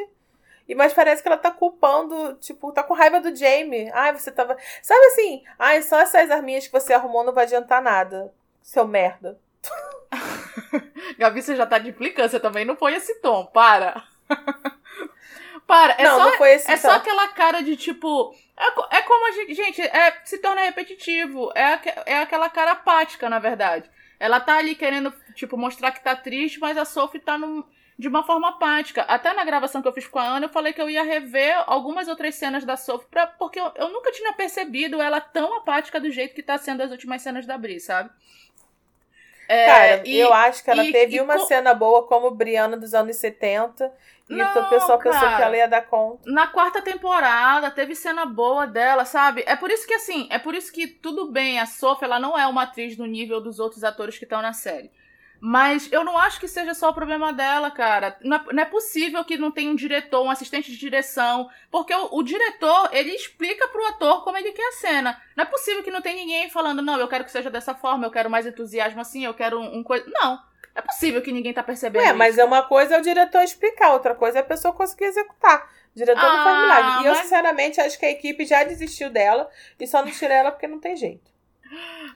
[0.67, 3.89] E, mas parece que ela tá culpando, tipo, tá com raiva do Jamie.
[3.93, 4.57] Ai, você tava.
[4.81, 5.43] Sabe assim?
[5.57, 8.33] Ai, só essas arminhas que você arrumou não vai adiantar nada.
[8.61, 9.39] Seu merda.
[11.17, 12.65] Gabi, você já tá de implicância também.
[12.65, 14.03] Não foi esse tom, para.
[15.65, 16.77] para, é, não, só, não é tom.
[16.77, 18.35] só aquela cara de tipo.
[18.57, 19.53] É, é como a gente.
[19.53, 21.49] Gente, é, se torna repetitivo.
[21.55, 23.89] É, é aquela cara apática, na verdade.
[24.19, 27.63] Ela tá ali querendo, tipo, mostrar que tá triste, mas a Sophie tá num,
[27.97, 29.01] de uma forma apática.
[29.03, 31.63] Até na gravação que eu fiz com a Ana, eu falei que eu ia rever
[31.65, 35.99] algumas outras cenas da Sophie, pra, porque eu, eu nunca tinha percebido ela tão apática
[35.99, 38.09] do jeito que tá sendo as últimas cenas da Bri, sabe?
[39.49, 42.75] É, Cara, e, eu acho que ela e, teve e uma cena boa como Briana
[42.75, 43.91] dos anos 70.
[44.29, 46.29] E não, o pessoal pensou cara, que ela ia dar conta.
[46.29, 49.43] Na quarta temporada teve cena boa dela, sabe?
[49.47, 52.37] É por isso que assim, é por isso que tudo bem, a Sophie ela não
[52.37, 54.91] é uma atriz no nível dos outros atores que estão na série.
[55.39, 58.17] Mas eu não acho que seja só o problema dela, cara.
[58.21, 61.49] Não é, não é possível que não tenha um diretor, um assistente de direção.
[61.69, 65.21] Porque o, o, diretor, ele explica pro ator como ele quer a cena.
[65.35, 68.05] Não é possível que não tenha ninguém falando, não, eu quero que seja dessa forma,
[68.05, 70.05] eu quero mais entusiasmo assim, eu quero um, um coisa.
[70.07, 70.39] Não.
[70.73, 72.05] É possível que ninguém tá percebendo.
[72.05, 75.05] É, mas é uma coisa é o diretor explicar, outra coisa é a pessoa conseguir
[75.05, 75.67] executar.
[75.95, 76.91] O diretor ah, não faz milagre.
[76.91, 77.05] E mas...
[77.05, 80.67] eu, sinceramente, acho que a equipe já desistiu dela e só não tira ela porque
[80.67, 81.36] não tem jeito.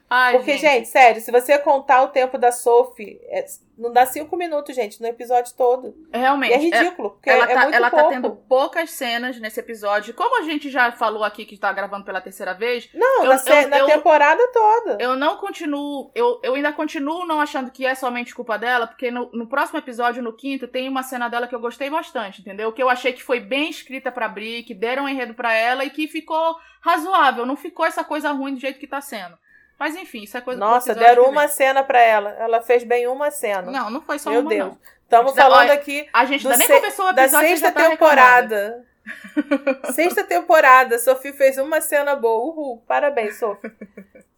[0.10, 0.62] Ai, Porque, gente.
[0.62, 0.88] gente.
[0.90, 3.46] sério, se você contar o tempo da Sophie, é,
[3.82, 5.96] não dá cinco minutos, gente, no episódio todo.
[6.13, 6.52] Realmente.
[6.52, 7.17] E é ridículo.
[7.26, 10.13] É, ela, é tá, ela tá, tendo poucas cenas nesse episódio.
[10.13, 12.88] Como a gente já falou aqui que tá gravando pela terceira vez.
[12.94, 14.98] Não, eu, na, eu, na eu, temporada toda.
[15.02, 16.12] Eu não continuo.
[16.13, 19.80] Eu, eu ainda continuo não achando que é somente culpa dela, porque no, no próximo
[19.80, 22.72] episódio, no quinto, tem uma cena dela que eu gostei bastante, entendeu?
[22.72, 25.84] Que eu achei que foi bem escrita pra Bri, que deram um enredo pra ela
[25.84, 27.48] e que ficou razoável.
[27.48, 29.38] Não ficou essa coisa ruim do jeito que tá sendo.
[29.82, 32.30] Mas enfim, isso é coisa Nossa, deram uma cena para ela.
[32.38, 33.63] Ela fez bem uma cena.
[33.63, 34.76] Não, não foi só Meu uma, Deus.
[35.02, 38.86] Estamos falando aqui a gente ainda nem começou o episódio, da sexta tá temporada.
[39.91, 42.46] sexta temporada, Sophie fez uma cena boa.
[42.46, 43.72] Uhul, parabéns, Sophie.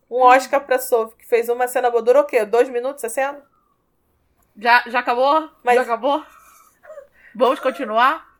[0.10, 2.02] Um Oscar pra Sophie, que fez uma cena boa.
[2.02, 2.46] Durou o quê?
[2.46, 3.44] Dois minutos a cena?
[4.58, 5.50] Já, já acabou?
[5.62, 5.76] Mas...
[5.76, 6.24] Já acabou?
[7.36, 8.33] Vamos continuar?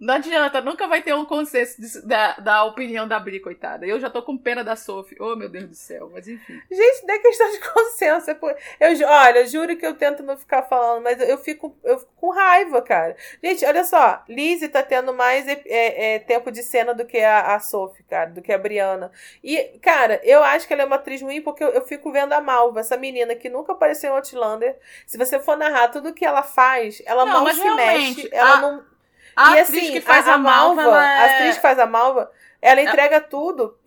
[0.00, 3.84] Não adianta, nunca vai ter um consenso de, da, da opinião da Bri, coitada.
[3.84, 5.18] Eu já tô com pena da Sophie.
[5.20, 6.58] Oh, meu Deus do céu, mas enfim.
[6.70, 8.30] Gente, não é questão de consenso.
[8.30, 8.56] É por...
[8.80, 12.30] eu, olha, juro que eu tento não ficar falando, mas eu fico, eu fico com
[12.30, 13.14] raiva, cara.
[13.44, 17.54] Gente, olha só, Lizzie tá tendo mais é, é, tempo de cena do que a,
[17.54, 19.12] a Sophie, cara, do que a Briana.
[19.44, 22.32] E, cara, eu acho que ela é uma atriz ruim porque eu, eu fico vendo
[22.32, 24.78] a Malva, essa menina que nunca apareceu em Outlander.
[25.06, 28.60] Se você for narrar tudo que ela faz, ela não, mal se mexe, ela a...
[28.62, 28.89] não
[29.36, 31.18] a e atriz assim, que faz a, a Malva, Malva é...
[31.18, 33.20] a atriz que faz a Malva, ela entrega é...
[33.20, 33.78] tudo,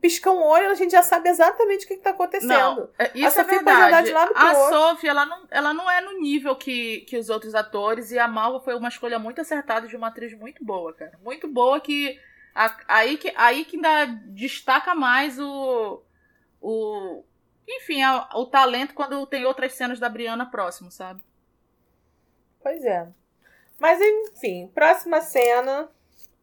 [0.00, 2.48] pisca, um olho, a gente já sabe exatamente o que, está acontecendo.
[2.48, 4.06] Não, é, isso a é verdade.
[4.06, 7.54] De lado a Sophie, ela não, ela não é no nível que, que os outros
[7.54, 11.18] atores, e a Malva foi uma escolha muito acertada de uma atriz muito boa, cara.
[11.22, 12.18] Muito boa que.
[12.54, 16.02] A, aí que, aí que ainda destaca mais o.
[16.62, 17.22] o
[17.68, 21.22] enfim, a, o talento quando tem outras cenas da Briana próximo, sabe?
[22.62, 23.06] Pois é.
[23.78, 25.90] Mas enfim, próxima cena.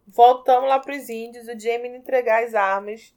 [0.08, 3.14] Voltamos lá pros índios, o Jamie entregar as armas.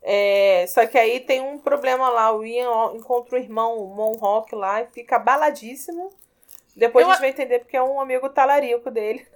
[0.00, 2.34] É, só que aí tem um problema lá.
[2.34, 6.10] O Ian encontra o irmão Monrock lá e fica baladíssimo.
[6.74, 9.26] Depois eu a gente vai entender porque é um amigo talarico dele.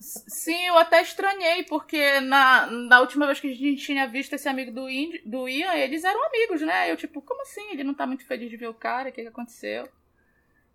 [0.00, 4.48] Sim, eu até estranhei, porque na, na última vez que a gente tinha visto esse
[4.48, 6.90] amigo do, Indy, do Ian, eles eram amigos, né?
[6.90, 7.72] Eu, tipo, como assim?
[7.72, 9.10] Ele não tá muito feliz de ver o cara?
[9.10, 9.88] O que, que aconteceu?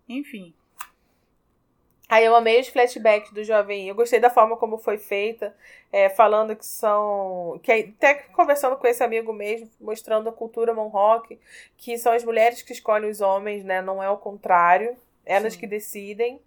[0.08, 0.54] Enfim.
[2.10, 3.86] Aí eu amei os flashbacks do jovem.
[3.86, 5.54] Eu gostei da forma como foi feita,
[5.92, 7.60] é, falando que são.
[7.62, 11.38] que Até conversando com esse amigo mesmo, mostrando a cultura Monrock,
[11.76, 13.80] que são as mulheres que escolhem os homens, né?
[13.80, 14.96] Não é o contrário.
[15.24, 15.60] Elas Sim.
[15.60, 16.40] que decidem.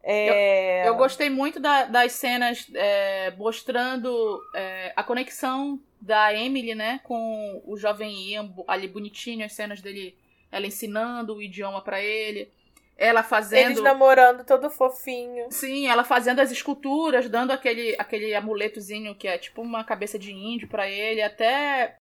[0.00, 0.82] É...
[0.82, 7.00] Eu, eu, gostei muito da, das cenas é, mostrando é, a conexão da Emily, né,
[7.02, 10.16] com o jovem Ian, ali bonitinho, as cenas dele,
[10.50, 12.50] ela ensinando o idioma para ele,
[13.00, 13.70] ela fazendo...
[13.70, 15.50] Eles namorando todo fofinho.
[15.50, 20.32] Sim, ela fazendo as esculturas, dando aquele, aquele amuletozinho que é tipo uma cabeça de
[20.32, 21.96] índio para ele, até...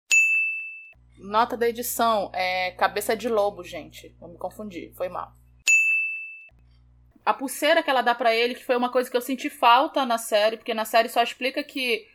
[1.18, 4.14] Nota da edição, é cabeça de lobo, gente.
[4.20, 5.32] Não me confundi, foi mal
[7.26, 10.06] a pulseira que ela dá para ele, que foi uma coisa que eu senti falta
[10.06, 12.06] na série, porque na série só explica que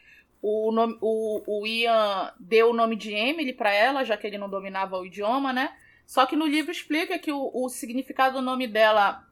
[0.42, 4.38] o, nome, o, o Ian deu o nome de Emily para ela, já que ele
[4.38, 5.76] não dominava o idioma, né?
[6.12, 9.26] Só que no livro explica que o, o significado do nome dela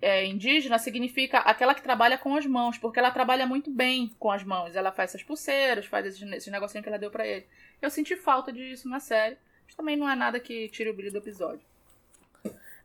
[0.00, 4.30] é, indígena significa aquela que trabalha com as mãos, porque ela trabalha muito bem com
[4.30, 4.74] as mãos.
[4.74, 7.46] Ela faz essas pulseiras, faz esses, esses negocinhos que ela deu para ele.
[7.82, 11.12] Eu senti falta disso na série, mas também não é nada que tire o brilho
[11.12, 11.60] do episódio.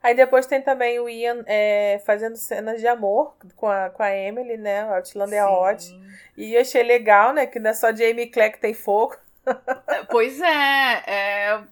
[0.02, 4.14] Aí depois tem também o Ian é, fazendo cenas de amor com a, com a
[4.14, 4.84] Emily, né?
[4.84, 6.04] O Outlander é ótimo.
[6.36, 7.46] E eu achei legal, né?
[7.46, 9.16] Que não é só Jamie que tem fogo.
[9.86, 11.62] É, pois é, é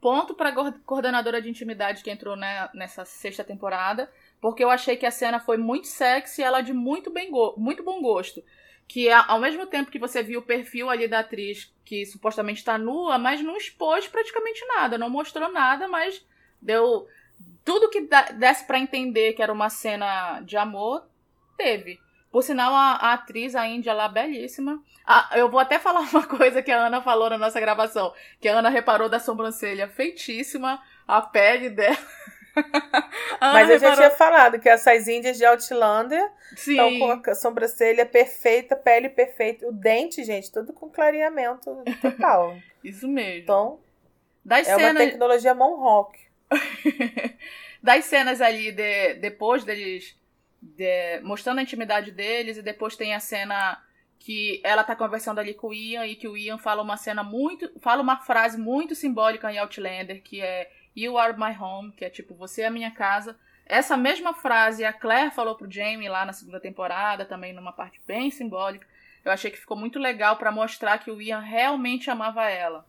[0.00, 0.52] ponto para
[0.84, 4.10] coordenadora de intimidade que entrou né, nessa sexta temporada,
[4.40, 7.82] porque eu achei que a cena foi muito sexy e ela de muito, bem muito
[7.82, 8.42] bom gosto.
[8.88, 12.76] Que ao mesmo tempo que você viu o perfil ali da atriz, que supostamente está
[12.76, 16.26] nua, mas não expôs praticamente nada, não mostrou nada, mas
[16.60, 17.06] deu
[17.64, 21.06] tudo que desse para entender que era uma cena de amor,
[21.56, 22.00] teve.
[22.30, 24.80] Por sinal, a, a atriz, a Índia lá, belíssima.
[25.04, 28.12] Ah, eu vou até falar uma coisa que a Ana falou na nossa gravação.
[28.40, 31.98] Que a Ana reparou da sobrancelha feitíssima, a pele dela.
[33.40, 33.78] Mas eu reparou...
[33.78, 39.66] já tinha falado que essas índias de Outlander estão com a sobrancelha perfeita, pele perfeita.
[39.66, 42.56] O dente, gente, tudo com clareamento total.
[42.82, 43.42] Isso mesmo.
[43.42, 43.80] Então,
[44.44, 44.92] das é cenas...
[44.92, 46.18] uma tecnologia Monrock.
[47.82, 50.19] das cenas ali de, depois deles
[50.60, 53.82] de, mostrando a intimidade deles e depois tem a cena
[54.18, 57.22] que ela tá conversando ali com o Ian e que o Ian fala uma cena
[57.22, 62.04] muito fala uma frase muito simbólica em Outlander que é You are my home, que
[62.04, 63.38] é tipo você é a minha casa.
[63.64, 68.00] Essa mesma frase a Claire falou pro Jamie lá na segunda temporada, também numa parte
[68.06, 68.86] bem simbólica.
[69.24, 72.84] Eu achei que ficou muito legal para mostrar que o Ian realmente amava ela.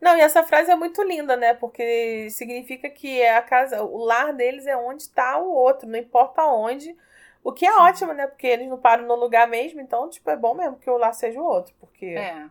[0.00, 1.54] Não, e essa frase é muito linda, né?
[1.54, 5.98] Porque significa que é a casa, o lar deles é onde está o outro, não
[5.98, 6.96] importa onde.
[7.44, 7.80] O que é Sim.
[7.80, 8.26] ótimo, né?
[8.26, 11.14] Porque eles não param no lugar mesmo, então, tipo, é bom mesmo que o lar
[11.14, 11.74] seja o outro.
[11.80, 12.46] Porque é.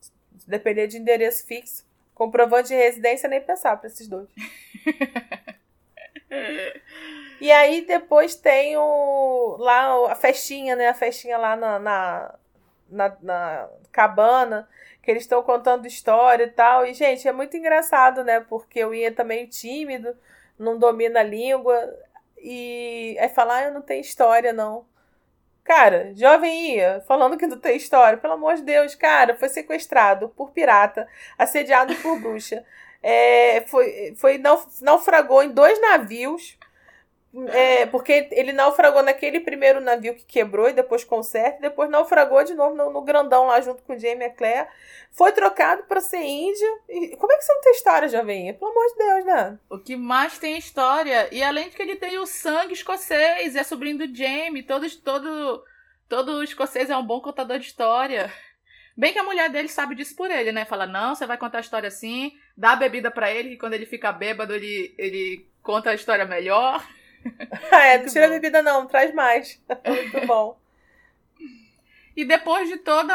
[0.00, 4.28] se depender de endereço fixo, comprovante de residência, nem pensar para esses dois.
[7.40, 10.88] e aí depois tem o lá a festinha, né?
[10.88, 12.34] A festinha lá na, na,
[12.88, 14.68] na, na cabana
[15.06, 16.84] que eles estão contando história e tal.
[16.84, 18.40] E, gente, é muito engraçado, né?
[18.40, 20.16] Porque o Ian também é tímido,
[20.58, 21.78] não domina a língua.
[22.38, 24.84] E aí falar, ah, eu não tenho história, não.
[25.62, 30.28] Cara, jovem Ian, falando que não tem história, pelo amor de Deus, cara, foi sequestrado
[30.30, 32.64] por pirata, assediado por bruxa.
[33.00, 34.42] É, foi, foi
[34.80, 36.58] naufragou em dois navios
[37.48, 42.42] é, porque ele naufragou naquele primeiro navio que quebrou e depois conserta, e depois naufragou
[42.42, 44.68] de novo no, no grandão lá junto com o Jamie e Claire.
[45.10, 46.68] Foi trocado para ser índia.
[46.88, 48.54] E como é que você não tem história, jovem?
[48.54, 49.58] Pelo amor de Deus, né?
[49.68, 51.28] O que mais tem história.
[51.30, 55.64] E além de que ele tem o sangue escocês, é sobrinho do Jamie, todo, todo,
[56.08, 58.32] todo escocês é um bom contador de história.
[58.96, 60.64] Bem que a mulher dele sabe disso por ele, né?
[60.64, 63.74] Fala, não, você vai contar a história assim, dá a bebida para ele, que quando
[63.74, 66.82] ele fica bêbado, ele, ele conta a história melhor.
[67.70, 69.62] Ah, é, não tira a bebida não, traz mais.
[69.86, 70.58] Muito bom.
[72.16, 73.14] E depois de toda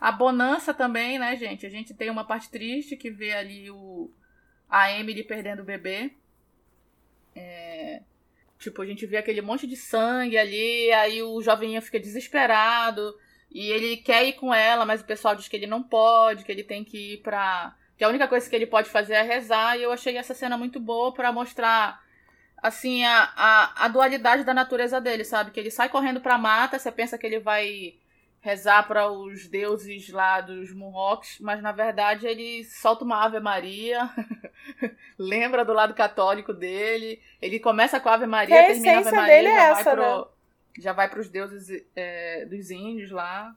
[0.00, 1.66] a bonança também, né, gente?
[1.66, 4.10] A gente tem uma parte triste que vê ali o
[4.68, 6.12] a Emily perdendo o bebê.
[7.34, 8.02] É,
[8.58, 13.14] tipo, a gente vê aquele monte de sangue ali, aí o jovenho fica desesperado
[13.50, 16.52] e ele quer ir com ela, mas o pessoal diz que ele não pode, que
[16.52, 17.74] ele tem que ir pra.
[17.96, 20.56] Que a única coisa que ele pode fazer é rezar, e eu achei essa cena
[20.56, 22.00] muito boa para mostrar
[22.62, 25.50] assim, a, a, a dualidade da natureza dele, sabe?
[25.50, 27.94] Que ele sai correndo pra mata, você pensa que ele vai
[28.40, 34.08] rezar para os deuses lá dos Mohawks, mas na verdade ele solta uma Ave Maria,
[35.18, 39.10] lembra do lado católico dele, ele começa com a Ave Maria, que termina a Ave
[39.10, 40.24] Maria, dele é já, essa, vai pro, né?
[40.78, 43.54] já vai para os deuses é, dos índios lá.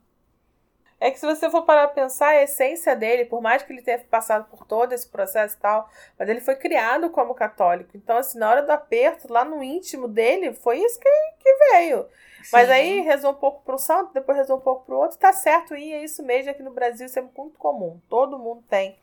[1.02, 3.82] É que se você for parar pra pensar, a essência dele, por mais que ele
[3.82, 7.96] tenha passado por todo esse processo e tal, mas ele foi criado como católico.
[7.96, 11.10] Então, assim, na hora do aperto, lá no íntimo dele, foi isso que,
[11.40, 12.06] que veio.
[12.44, 12.50] Sim.
[12.52, 15.18] Mas aí rezou um pouco para um santo, depois rezou um pouco para o outro,
[15.18, 16.52] tá certo, e é isso mesmo.
[16.52, 18.00] Aqui no Brasil isso é muito comum.
[18.08, 18.96] Todo mundo tem,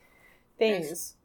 [0.57, 1.19] tem é isso.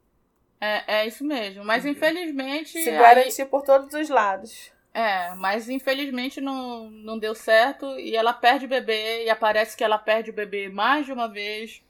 [0.61, 1.65] É, é isso mesmo.
[1.65, 2.83] Mas infelizmente.
[2.83, 3.49] Se garantir aí...
[3.49, 4.74] por todos os lados.
[4.95, 9.83] É, mas infelizmente não, não deu certo e ela perde o bebê e aparece que
[9.83, 11.83] ela perde o bebê mais de uma vez.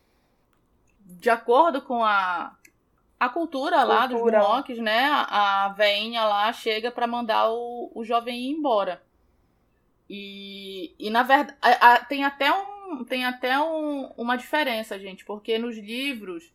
[1.00, 2.56] De acordo com a,
[3.20, 3.84] a cultura, cultura.
[3.84, 5.04] lá dos Mohawks, né?
[5.04, 9.02] A, a veinha lá chega para mandar o, o jovem ir embora.
[10.08, 15.26] E, e na verdade, a, a, tem até, um, tem até um, uma diferença, gente,
[15.26, 16.50] porque nos livros,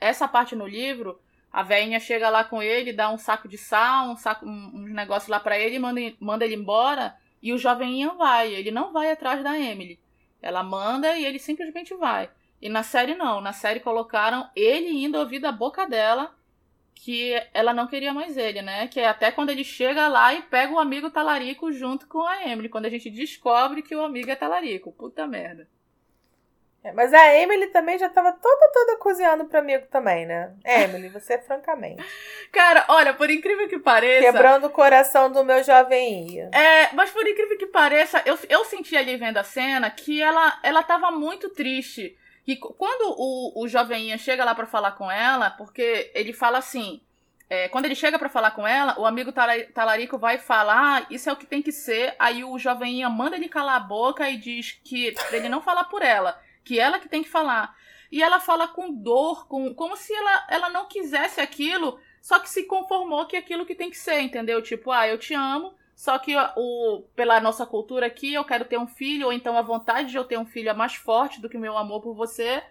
[0.00, 1.20] essa parte no livro,
[1.52, 4.92] a velhinha chega lá com ele, dá um saco de sal, um saco, um, uns
[4.92, 8.54] negócios lá para ele, manda, manda ele embora, e o joveminho vai.
[8.54, 9.98] Ele não vai atrás da Emily.
[10.40, 12.30] Ela manda e ele simplesmente vai.
[12.60, 13.40] E na série não.
[13.40, 16.34] Na série colocaram ele indo ouvir da boca dela
[16.94, 18.86] que ela não queria mais ele, né?
[18.86, 22.48] Que é até quando ele chega lá e pega o amigo talarico junto com a
[22.48, 22.68] Emily.
[22.68, 24.92] Quando a gente descobre que o amigo é talarico.
[24.92, 25.68] Puta merda.
[26.84, 30.52] É, mas a Emily também já tava toda, toda cozinhando pro amigo também, né?
[30.64, 32.02] Emily, você francamente.
[32.50, 34.32] Cara, olha, por incrível que pareça.
[34.32, 36.40] Quebrando o coração do meu jovem.
[36.52, 40.58] É, mas por incrível que pareça, eu, eu senti ali vendo a cena que ela,
[40.64, 42.18] ela tava muito triste.
[42.44, 46.58] E quando o, o jovem Ian chega lá para falar com ela, porque ele fala
[46.58, 47.00] assim.
[47.48, 49.30] É, quando ele chega para falar com ela, o amigo
[49.74, 52.16] talarico vai falar, ah, isso é o que tem que ser.
[52.18, 55.60] Aí o jovem Ian manda ele calar a boca e diz que pra ele não
[55.60, 57.76] falar por ela que ela que tem que falar.
[58.10, 62.48] E ela fala com dor, com como se ela, ela não quisesse aquilo, só que
[62.48, 64.60] se conformou que é aquilo que tem que ser, entendeu?
[64.62, 68.78] Tipo, ah, eu te amo, só que o, pela nossa cultura aqui, eu quero ter
[68.78, 71.48] um filho, ou então a vontade de eu ter um filho é mais forte do
[71.48, 72.62] que o meu amor por você.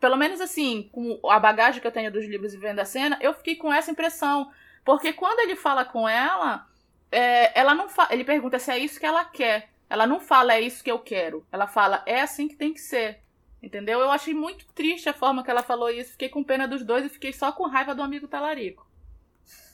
[0.00, 3.18] Pelo menos assim, com a bagagem que eu tenho dos livros e vendo a cena,
[3.20, 4.50] eu fiquei com essa impressão.
[4.84, 6.66] Porque quando ele fala com ela,
[7.10, 9.70] é, ela não ele pergunta se é isso que ela quer.
[9.88, 11.46] Ela não fala é isso que eu quero.
[11.52, 13.20] Ela fala é assim que tem que ser.
[13.62, 14.00] Entendeu?
[14.00, 16.12] Eu achei muito triste a forma que ela falou isso.
[16.12, 18.90] Fiquei com pena dos dois e fiquei só com raiva do amigo talarico.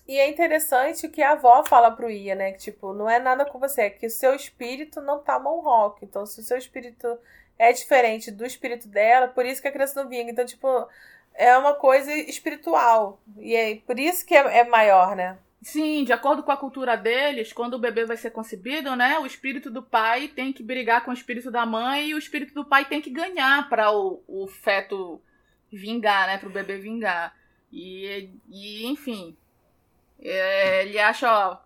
[0.06, 2.52] E é interessante que a avó fala pro Ia, né?
[2.52, 6.04] Que, tipo, não é nada com você, é que o seu espírito não tá rock.
[6.04, 7.18] Então, se o seu espírito
[7.58, 10.30] é diferente do espírito dela, por isso que a criança não vinga.
[10.30, 10.66] Então, tipo,
[11.34, 13.20] é uma coisa espiritual.
[13.38, 15.38] E é por isso que é, é maior, né?
[15.60, 19.26] Sim, de acordo com a cultura deles, quando o bebê vai ser concebido, né, o
[19.26, 22.64] espírito do pai tem que brigar com o espírito da mãe e o espírito do
[22.64, 25.20] pai tem que ganhar para o, o feto
[25.72, 27.34] vingar, né, para o bebê vingar.
[27.72, 29.36] E, e enfim,
[30.20, 31.58] é, ele acha, ó,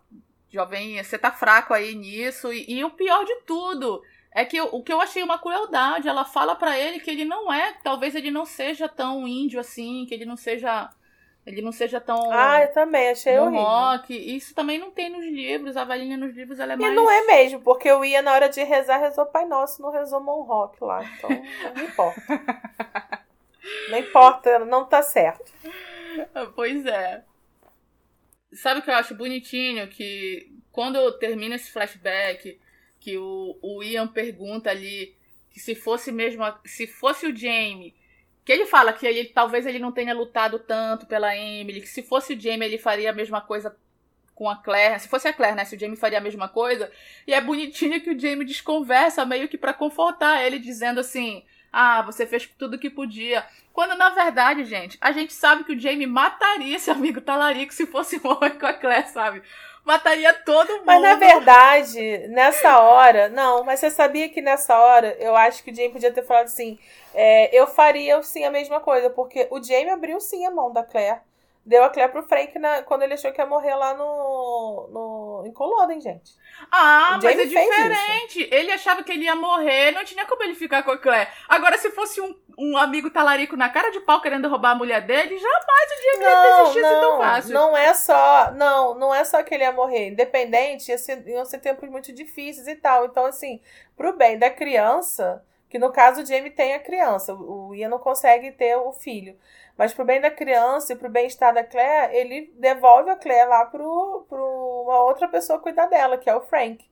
[0.49, 2.51] jovem, você tá fraco aí nisso.
[2.51, 4.01] E, e, o pior de tudo
[4.31, 7.53] é que o que eu achei uma crueldade, ela fala para ele que ele não
[7.53, 10.89] é, talvez ele não seja tão índio assim, que ele não seja
[11.45, 12.31] ele não seja tão.
[12.31, 13.61] Ah, eu também achei horrível.
[13.63, 14.35] rock.
[14.35, 15.75] Isso também não tem nos livros.
[15.75, 16.91] A velhinha nos livros ela é mais.
[16.91, 19.91] E não é mesmo, porque eu ia na hora de rezar, rezou Pai Nosso, não
[19.91, 21.03] rezou Monrock lá.
[21.03, 21.29] Então,
[21.75, 23.25] não importa.
[23.89, 25.51] não importa, não tá certo.
[26.55, 27.23] Pois é.
[28.53, 29.87] Sabe o que eu acho bonitinho?
[29.89, 32.57] Que quando termina esse flashback,
[33.01, 35.13] que o, o Ian pergunta ali
[35.49, 36.43] que se fosse mesmo.
[36.63, 37.93] Se fosse o Jamie
[38.45, 42.03] que ele fala que ele, talvez ele não tenha lutado tanto pela Emily, que se
[42.03, 43.75] fosse o Jamie ele faria a mesma coisa
[44.35, 44.99] com a Claire.
[44.99, 45.65] Se fosse a Claire, né?
[45.65, 46.91] Se o Jamie faria a mesma coisa.
[47.25, 52.01] E é bonitinho que o Jamie desconversa meio que para confortar ele, dizendo assim: Ah,
[52.01, 53.45] você fez tudo o que podia.
[53.71, 57.85] Quando na verdade, gente, a gente sabe que o Jamie mataria esse amigo talarico se
[57.85, 59.41] fosse morrer com a Claire, sabe?
[59.85, 60.85] Mataria todo mundo.
[60.85, 63.27] Mas na verdade, nessa hora.
[63.29, 66.45] Não, mas você sabia que nessa hora eu acho que o Jamie podia ter falado
[66.45, 66.79] assim:
[67.13, 70.83] é, eu faria sim a mesma coisa, porque o Jamie abriu sim a mão da
[70.83, 71.19] Claire.
[71.65, 75.43] Deu a Claire pro Frank na, quando ele achou que ia morrer lá no, no,
[75.47, 76.33] em Culloden, gente.
[76.69, 78.49] Ah, mas é diferente.
[78.51, 81.29] Ele achava que ele ia morrer, não tinha como ele ficar com a Claire.
[81.47, 85.01] Agora, se fosse um, um amigo talarico na cara de pau querendo roubar a mulher
[85.01, 87.53] dele, jamais o Jamie ia desistir não, tão fácil.
[87.53, 88.51] Não é só.
[88.51, 90.09] Não, não é só que ele ia morrer.
[90.09, 93.05] Independente, ia ser, iam ser tempos muito difíceis e tal.
[93.05, 93.59] Então, assim,
[93.95, 97.99] pro bem da criança, que no caso o Jamie tem a criança, o Ian não
[97.99, 99.37] consegue ter o filho.
[99.77, 103.65] Mas pro bem da criança e pro bem-estar da Claire, ele devolve a Claire lá
[103.65, 106.85] pro, pro uma outra pessoa cuidar dela, que é o Frank.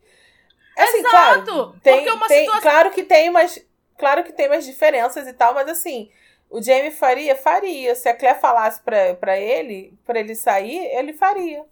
[0.77, 1.09] Assim, Exato!
[1.09, 2.61] Claro, tem, é tem, situação...
[2.61, 3.70] claro que tem umas.
[3.97, 6.09] Claro que tem umas diferenças e tal, mas assim,
[6.49, 7.35] o Jamie faria?
[7.35, 7.95] Faria.
[7.95, 11.63] Se a Claire falasse pra, pra ele, pra ele sair, ele faria.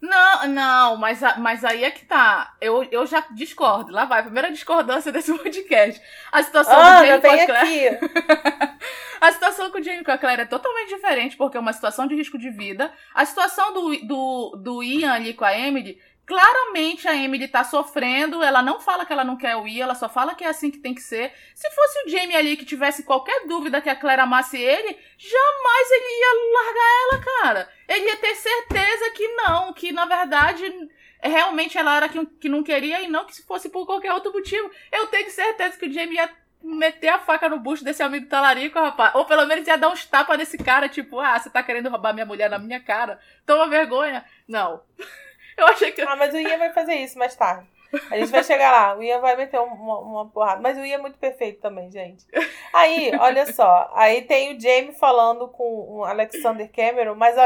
[0.00, 2.54] Não, não, mas, mas aí é que tá.
[2.60, 3.92] Eu, eu já discordo.
[3.92, 6.00] Lá vai, primeira discordância desse podcast.
[6.30, 7.98] A situação do Jamie com a Claire.
[9.20, 12.06] a situação com o Jamie com a Claire é totalmente diferente, porque é uma situação
[12.06, 12.92] de risco de vida.
[13.14, 18.42] A situação do, do, do Ian ali com a Emily Claramente a Emily tá sofrendo,
[18.42, 20.72] ela não fala que ela não quer o ir, ela só fala que é assim
[20.72, 21.32] que tem que ser.
[21.54, 25.90] Se fosse o Jamie ali que tivesse qualquer dúvida que a Claire amasse ele, jamais
[25.92, 27.70] ele ia largar ela, cara.
[27.88, 30.90] Ele ia ter certeza que não, que na verdade
[31.22, 34.32] realmente ela era que, que não queria e não que se fosse por qualquer outro
[34.32, 34.68] motivo.
[34.90, 36.28] Eu tenho certeza que o Jamie ia
[36.60, 39.14] meter a faca no bucho desse amigo talarico, rapaz.
[39.14, 42.12] Ou pelo menos ia dar uns tapas nesse cara, tipo, ah, você tá querendo roubar
[42.12, 43.20] minha mulher na minha cara?
[43.46, 44.24] Toma vergonha.
[44.48, 44.82] Não.
[45.56, 46.02] Eu achei que.
[46.02, 47.66] Ah, mas o Ian vai fazer isso mais tarde.
[48.10, 48.96] A gente vai chegar lá.
[48.96, 50.60] O Ian vai meter uma, uma porrada.
[50.60, 52.26] Mas o Ian é muito perfeito também, gente.
[52.72, 53.90] Aí, olha só.
[53.94, 57.14] Aí tem o Jamie falando com o Alexander Cameron.
[57.14, 57.36] Mas,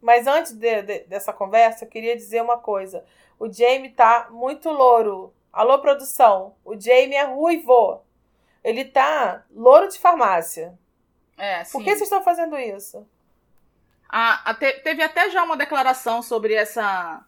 [0.00, 3.04] mas antes de, de, dessa conversa, eu queria dizer uma coisa.
[3.38, 5.34] O Jamie tá muito louro.
[5.52, 6.54] Alô, produção.
[6.64, 8.02] O Jamie é ruivo.
[8.62, 10.78] Ele tá louro de farmácia.
[11.36, 11.72] É, sim.
[11.72, 13.06] Por que vocês estão fazendo isso?
[14.08, 17.22] Ah, teve até já uma declaração sobre essa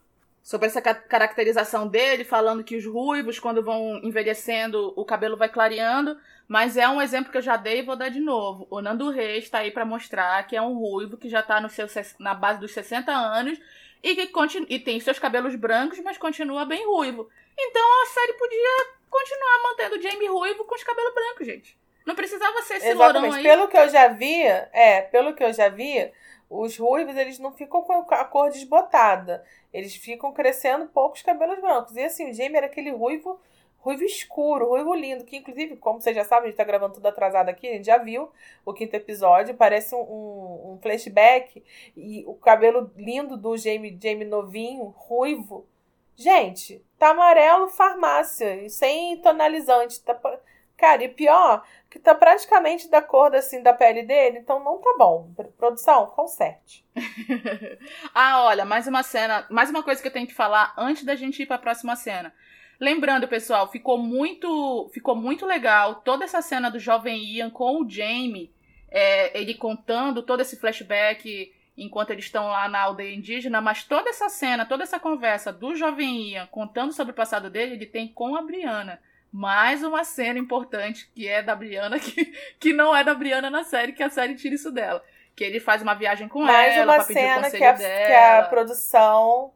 [0.51, 6.19] sobre essa caracterização dele, falando que os ruivos, quando vão envelhecendo, o cabelo vai clareando.
[6.49, 8.67] Mas é um exemplo que eu já dei e vou dar de novo.
[8.69, 11.69] O Nando Reis está aí para mostrar que é um ruivo que já está no
[11.69, 11.87] seu,
[12.19, 13.61] na base dos 60 anos
[14.03, 14.29] e que
[14.69, 17.29] e tem seus cabelos brancos, mas continua bem ruivo.
[17.57, 21.79] Então a série podia continuar mantendo o Jamie ruivo com os cabelos brancos, gente.
[22.05, 23.37] Não precisava ser esse Exatamente.
[23.37, 23.43] aí.
[23.45, 26.11] Pelo que eu já vi, é, pelo que eu já vi,
[26.51, 29.45] os ruivos, eles não ficam com a cor desbotada.
[29.73, 31.95] Eles ficam crescendo poucos cabelos brancos.
[31.95, 33.41] E assim, o Jamie era aquele ruivo,
[33.79, 37.07] ruivo escuro, ruivo lindo, que inclusive, como vocês já sabem, a gente tá gravando tudo
[37.07, 38.31] atrasado aqui, a gente já viu
[38.67, 41.63] o quinto episódio, parece um, um, um flashback.
[41.97, 45.69] E o cabelo lindo do Jamie, Jamie novinho, ruivo.
[46.17, 50.01] Gente, tá amarelo farmácia, sem tonalizante.
[50.01, 50.21] Tá...
[50.81, 54.95] Cara, e pior, que tá praticamente da cor assim da pele dele, então não tá
[54.97, 55.31] bom.
[55.59, 56.83] Produção, conserte.
[58.15, 61.15] ah, olha, mais uma cena, mais uma coisa que eu tenho que falar antes da
[61.15, 62.33] gente ir para a próxima cena.
[62.81, 67.87] Lembrando, pessoal, ficou muito, ficou muito legal toda essa cena do jovem Ian com o
[67.87, 68.51] Jamie,
[68.91, 74.09] é, ele contando todo esse flashback enquanto eles estão lá na aldeia indígena, mas toda
[74.09, 78.09] essa cena, toda essa conversa do jovem Ian contando sobre o passado dele, ele tem
[78.09, 78.99] com a Briana
[79.33, 82.25] mais uma cena importante que é da Briana, que,
[82.59, 85.03] que não é da Briana na série, que a série tira isso dela.
[85.37, 87.73] Que ele faz uma viagem com mais ela uma pra pedir cena o que a,
[87.73, 88.07] dela.
[88.07, 89.53] que a produção.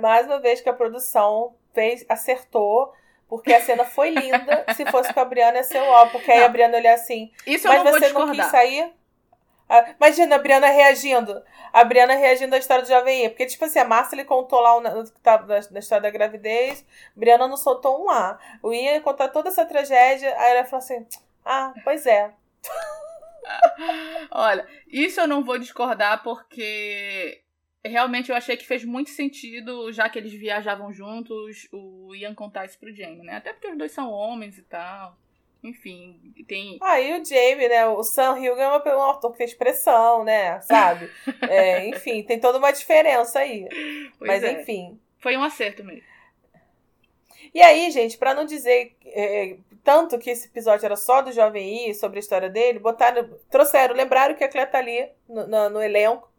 [0.00, 2.94] Mais uma vez que a produção fez, acertou.
[3.28, 4.64] Porque a cena foi linda.
[4.76, 6.06] Se fosse com a Briana, ia ser ó.
[6.06, 6.46] Porque aí Não.
[6.46, 7.32] a Briana olha assim.
[7.44, 8.36] Isso eu Mas não vou você não discordar.
[8.36, 8.92] quis sair?
[9.68, 11.42] Ah, Imagina a Briana reagindo.
[11.72, 13.30] A Briana reagindo à história do Jovem Ian.
[13.30, 16.84] Porque, tipo assim, a Márcia ele contou lá o na, na história da gravidez.
[17.14, 18.38] Briana não soltou um A.
[18.62, 20.34] O Ian ia contar toda essa tragédia.
[20.38, 21.06] Aí ela falou assim:
[21.44, 22.32] Ah, pois é.
[24.30, 27.42] Olha, isso eu não vou discordar porque
[27.84, 32.64] realmente eu achei que fez muito sentido, já que eles viajavam juntos, o Ian contar
[32.64, 33.36] isso pro Jamie, né?
[33.36, 35.16] Até porque os dois são homens e tal.
[35.66, 36.78] Enfim, tem.
[36.80, 37.86] Aí o Jamie, né?
[37.86, 40.60] O Sam Hilgan é um autor que tem expressão, né?
[40.60, 41.10] Sabe?
[41.48, 43.68] É, enfim, tem toda uma diferença aí.
[44.18, 44.60] Pois Mas é.
[44.60, 44.98] enfim.
[45.18, 46.02] Foi um acerto mesmo.
[47.52, 51.88] E aí, gente, pra não dizer é, tanto que esse episódio era só do Jovem
[51.88, 55.70] I, sobre a história dele, botaram, trouxeram, lembraram que a Clé tá ali no, no,
[55.70, 56.30] no elenco.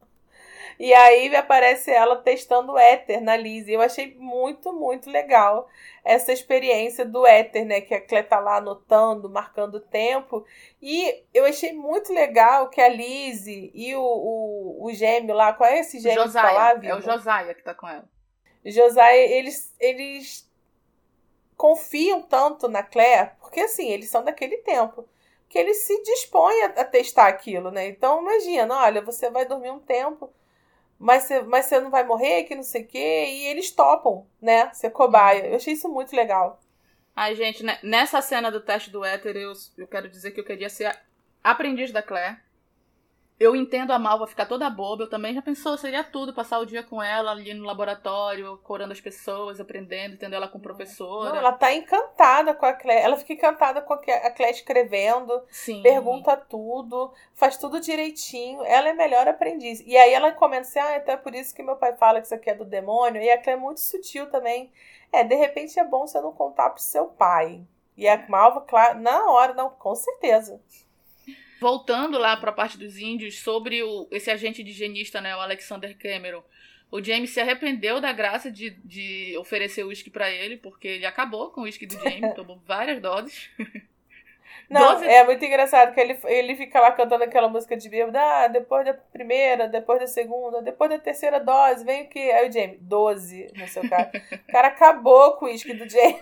[0.80, 3.68] E aí aparece ela testando o éter na Liz.
[3.68, 5.68] E eu achei muito, muito legal
[6.04, 7.82] essa experiência do éter, né?
[7.82, 10.46] Que a Clé tá lá anotando, marcando o tempo.
[10.82, 15.70] E eu achei muito legal que a Liz e o, o, o gêmeo lá, qual
[15.70, 16.92] é esse gêmeo que tá lá, Josiah.
[16.92, 18.08] É o Josiah que tá com ela.
[18.64, 20.48] Josiah, eles, eles
[21.56, 25.08] confiam tanto na Claire, porque assim, eles são daquele tempo,
[25.50, 27.88] que eles se dispõem a, a testar aquilo, né?
[27.88, 30.30] Então, imagina, olha, você vai dormir um tempo,
[31.00, 34.26] mas você, mas você não vai morrer, que não sei o quê, e eles topam,
[34.42, 34.72] né?
[34.74, 35.48] Ser cobaia.
[35.48, 36.60] Eu achei isso muito legal.
[37.16, 40.70] Ai, gente, nessa cena do teste do éter, eu, eu quero dizer que eu queria
[40.70, 40.96] ser
[41.44, 42.38] aprendiz da Claire.
[43.40, 46.66] Eu entendo a Malva ficar toda boba, eu também já pensou, seria tudo, passar o
[46.66, 51.30] dia com ela ali no laboratório, curando as pessoas, aprendendo, tendo ela com professora.
[51.30, 53.04] Não, ela tá encantada com a Claire.
[53.04, 55.84] Ela fica encantada com a Claire escrevendo, Sim.
[55.84, 58.64] pergunta tudo, faz tudo direitinho.
[58.66, 59.84] Ela é melhor aprendiz.
[59.86, 62.26] E aí ela comenta assim: ah, então é por isso que meu pai fala que
[62.26, 63.22] isso aqui é do demônio.
[63.22, 64.72] E a Claire é muito sutil também.
[65.12, 67.62] É, de repente é bom você não contar pro seu pai.
[67.96, 70.60] E a Malva, claro, na hora, não, com certeza.
[71.60, 76.44] Voltando lá pra parte dos índios, sobre o, esse agente higienista, né, o Alexander Cameron.
[76.90, 81.50] O James se arrependeu da graça de, de oferecer uísque pra ele, porque ele acabou
[81.52, 83.50] com o uísque do James, tomou várias doses.
[84.70, 88.18] Não, Doze- é muito engraçado que ele, ele fica lá cantando aquela música de bêbado.
[88.18, 92.20] Ah, depois da primeira, depois da segunda, depois da terceira dose, vem o que?
[92.32, 94.12] Aí o Jamie, 12 no seu cara.
[94.48, 96.20] O cara acabou com o uísque do Jamie.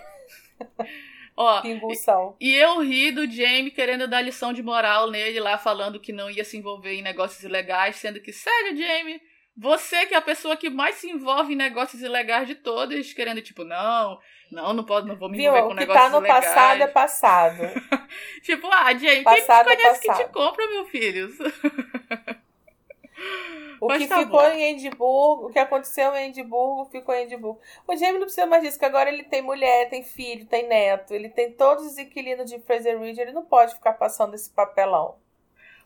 [1.36, 2.34] Ó, Que impulsão.
[2.40, 6.30] E eu ri do Jamie querendo dar lição de moral nele lá, falando que não
[6.30, 9.20] ia se envolver em negócios ilegais, sendo que, sério, Jamie,
[9.54, 13.40] Você que é a pessoa que mais se envolve em negócios ilegais de todas, querendo,
[13.40, 14.18] tipo, não,
[14.50, 16.14] não, não pode, não vou me envolver Viu, com negócios ilegais.
[16.14, 17.62] O que tá no passado é passado.
[18.42, 21.28] tipo, ah, gente, passado quem te conhece é que te compra, meu filho?
[23.80, 24.50] O Mas que tá ficou bom.
[24.50, 27.60] em Edimburgo, o que aconteceu em Edimburgo, ficou em Edimburgo.
[27.86, 31.14] O Jamie não precisa mais disso, que agora ele tem mulher, tem filho, tem neto,
[31.14, 35.16] ele tem todos os inquilinos de Fraser Ridge, ele não pode ficar passando esse papelão.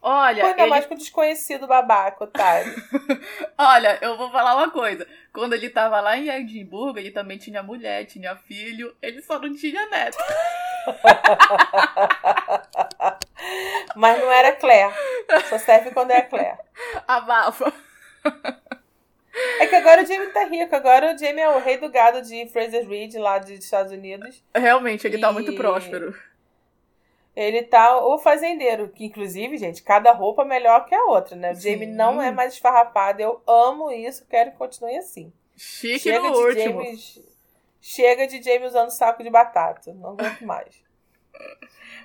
[0.02, 0.46] Olha.
[0.46, 0.70] Ainda ele...
[0.70, 2.72] mais com o desconhecido babaca, otário.
[3.58, 5.06] Olha, eu vou falar uma coisa.
[5.32, 9.54] Quando ele tava lá em Edimburgo, ele também tinha mulher, tinha filho, ele só não
[9.54, 10.16] tinha neto.
[13.96, 14.94] Mas não era Claire.
[15.48, 16.58] Só serve quando é Claire.
[17.06, 17.72] Abafa.
[19.58, 20.74] É que agora o Jamie tá rico.
[20.74, 24.42] Agora o Jamie é o rei do gado de Fraser Reed, lá dos Estados Unidos.
[24.54, 25.20] Realmente, ele tá e...
[25.20, 26.14] tá muito próspero.
[27.34, 31.52] Ele tá o fazendeiro, que inclusive, gente, cada roupa melhor que a outra, né?
[31.52, 33.22] O Jamie não é mais esfarrapado.
[33.22, 35.32] Eu amo isso, quero que continue assim.
[35.56, 36.82] Chique Chega no último.
[36.82, 37.20] James,
[37.80, 39.92] chega de Jamie usando saco de batata.
[39.94, 40.82] Não aguento mais.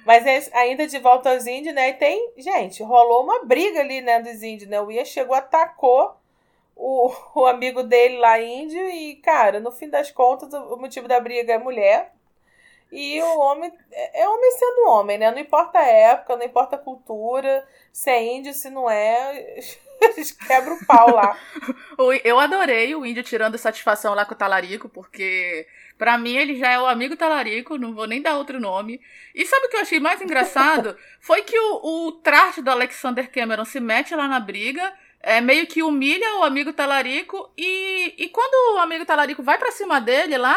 [0.05, 1.89] Mas é, ainda de volta aos índios, né?
[1.89, 4.79] E tem, gente, rolou uma briga ali, né, dos índios, né?
[4.79, 6.15] O Ian chegou, atacou
[6.75, 11.19] o, o amigo dele lá índio e, cara, no fim das contas, o motivo da
[11.19, 12.13] briga é mulher.
[12.91, 15.31] E o homem é, é homem sendo homem, né?
[15.31, 19.59] Não importa a época, não importa a cultura, se é índio, se não é,
[20.01, 21.37] eles quebram o pau lá.
[22.23, 25.67] Eu adorei o índio tirando satisfação lá com o talarico, porque
[25.97, 29.01] para mim ele já é o amigo talarico, não vou nem dar outro nome.
[29.33, 30.97] E sabe o que eu achei mais engraçado?
[31.19, 35.65] Foi que o, o traje do Alexander Cameron se mete lá na briga, é, meio
[35.65, 40.37] que humilha o amigo talarico, e, e quando o amigo talarico vai para cima dele
[40.37, 40.55] lá,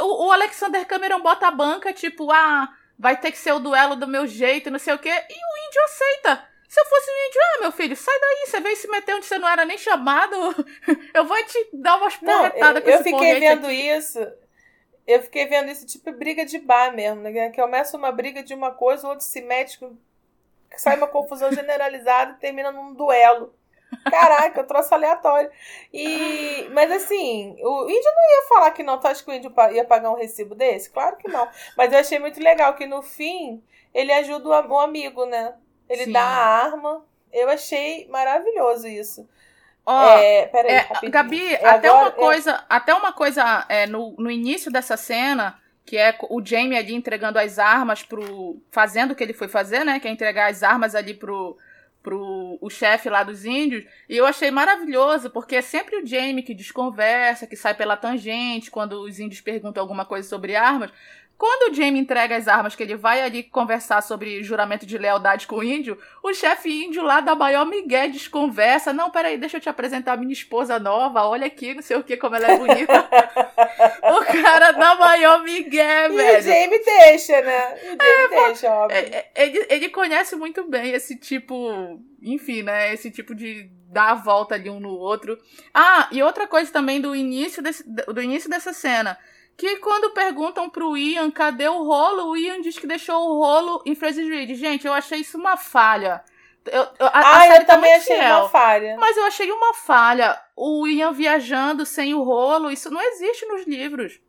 [0.00, 2.68] o, o, Alexander Cameron bota a banca, tipo, ah,
[2.98, 5.10] vai ter que ser o duelo do meu jeito, não sei o quê.
[5.10, 6.48] E o índio aceita.
[6.68, 9.26] Se eu fosse um índio, ah, meu filho, sai daí, você veio se meter onde
[9.26, 10.34] você não era nem chamado.
[11.14, 13.90] Eu vou te dar umas porretadas com eu esse Eu fiquei vendo aqui.
[13.90, 14.32] isso.
[15.06, 17.50] Eu fiquei vendo isso tipo briga de bar mesmo, né?
[17.50, 19.78] Que começa uma briga de uma coisa, o outro se mete,
[20.76, 23.54] sai uma confusão generalizada e termina num duelo.
[24.10, 25.50] Caraca, eu trouxe aleatório.
[25.92, 28.98] E, mas assim, o índio não ia falar que não.
[28.98, 30.90] Tu acha que o índio ia pagar um recibo desse?
[30.90, 31.48] Claro que não.
[31.76, 35.54] Mas eu achei muito legal que no fim ele ajuda o amigo, né?
[35.88, 36.12] Ele Sim.
[36.12, 37.04] dá a arma.
[37.32, 39.28] Eu achei maravilhoso isso.
[39.86, 40.72] Ó, é, peraí,
[41.02, 42.64] é, Gabi, é até, agora, uma coisa, é...
[42.70, 47.38] até uma coisa é, no, no início dessa cena, que é o Jamie ali entregando
[47.38, 48.56] as armas pro.
[48.70, 50.00] fazendo o que ele foi fazer, né?
[50.00, 51.58] Que é entregar as armas ali pro,
[52.04, 53.84] pro o chefe lá dos índios.
[54.08, 58.70] E eu achei maravilhoso, porque é sempre o Jamie que desconversa, que sai pela tangente
[58.70, 60.92] quando os índios perguntam alguma coisa sobre armas.
[61.36, 65.46] Quando o Jamie entrega as armas, que ele vai ali conversar sobre juramento de lealdade
[65.46, 68.92] com o índio, o chefe índio lá da maior Miguel desconversa.
[68.92, 71.24] Não, peraí, deixa eu te apresentar a minha esposa nova.
[71.24, 72.92] Olha aqui, não sei o que, como ela é bonita.
[74.14, 76.38] o cara da maior Miguel, e velho.
[76.38, 77.74] o Jamie deixa, né?
[77.74, 78.96] O Jamie é, deixa, óbvio.
[78.96, 79.00] É,
[79.34, 82.94] é, ele, ele conhece muito bem esse tipo, enfim, né?
[82.94, 85.36] Esse tipo de dar a volta ali um no outro.
[85.72, 89.18] Ah, e outra coisa também do início, desse, do início dessa cena
[89.56, 93.82] que quando perguntam pro Ian cadê o rolo, o Ian diz que deixou o rolo
[93.86, 94.54] em Fraser Reed.
[94.54, 96.22] Gente, eu achei isso uma falha.
[96.66, 98.96] Eu, eu, a, ah, eu tá também achei fiel, uma falha.
[98.98, 100.40] Mas eu achei uma falha.
[100.56, 104.20] O Ian viajando sem o rolo, isso não existe nos livros.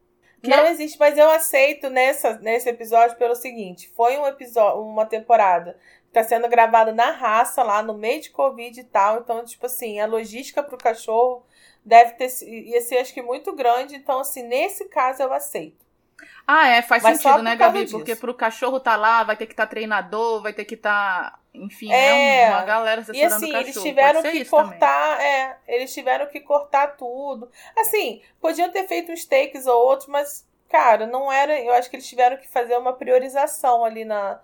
[0.43, 0.71] Não é...
[0.71, 5.79] existe, mas eu aceito nessa, nesse episódio pelo seguinte: foi um episódio, uma temporada
[6.11, 9.19] que está sendo gravada na raça, lá no meio de Covid e tal.
[9.19, 11.45] Então, tipo assim, a logística pro cachorro
[11.85, 15.85] deve ter ia ser acho que muito grande, então assim, nesse caso eu aceito.
[16.47, 17.85] Ah, é, faz Mas sentido, né, Gabi?
[17.85, 17.97] Disso.
[17.97, 21.31] Porque pro cachorro tá lá, vai ter que estar tá treinador, vai ter que estar,
[21.31, 23.65] tá, enfim, né, é, né, uma galera assessorando e, assim, o cachorro.
[23.65, 25.27] eles tiveram que cortar, também.
[25.27, 27.49] é, eles tiveram que cortar tudo.
[27.77, 31.95] Assim, podiam ter feito uns takes ou outros, mas cara, não era, eu acho que
[31.95, 34.39] eles tiveram que fazer uma priorização ali na,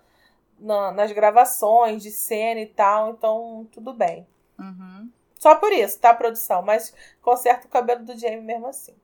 [0.58, 4.26] na nas gravações de cena e tal, então tudo bem.
[4.58, 5.10] Uhum.
[5.42, 6.62] Só por isso, tá, produção?
[6.62, 8.94] Mas conserta o cabelo do Jamie mesmo assim.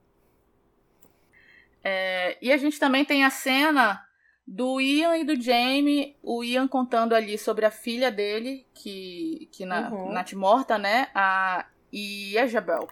[1.82, 4.00] É, e a gente também tem a cena
[4.46, 9.66] do Ian e do Jamie, o Ian contando ali sobre a filha dele, que, que
[9.66, 10.14] na, uhum.
[10.36, 11.08] Morta, né?
[11.12, 12.86] A Isabel.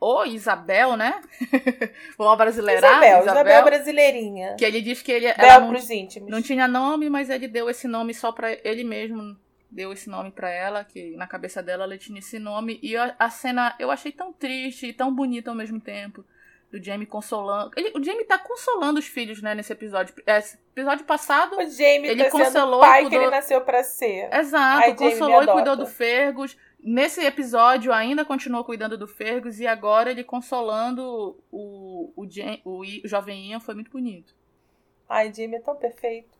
[0.00, 1.20] Ou Isabel, né?
[2.16, 2.90] Vamos brasileirar.
[2.90, 4.56] Isabel, Isabel, Isabel brasileirinha.
[4.56, 6.30] Que ele diz que ele Bel não, pros íntimos.
[6.30, 9.36] não tinha nome, mas ele deu esse nome só para ele mesmo
[9.70, 12.78] deu esse nome para ela, que na cabeça dela ela tinha esse nome.
[12.82, 16.24] E a, a, cena eu achei tão triste e tão bonita ao mesmo tempo.
[16.70, 17.70] Do Jamie consolando.
[17.76, 20.14] Ele, o Jamie tá consolando os filhos, né, nesse episódio.
[20.26, 21.56] Esse episódio passado.
[21.56, 23.10] O Jamie ele tá consolou o pai cuidou...
[23.10, 24.28] que ele nasceu para ser.
[24.34, 26.58] Exato, Ai, consolou e cuidou do Fergus.
[26.80, 32.26] Nesse episódio, ainda continuou cuidando do Fergus e agora ele consolando o, o,
[32.64, 34.34] o, o jovem Ian foi muito bonito.
[35.08, 36.37] Ai, Jimmy é tão perfeito.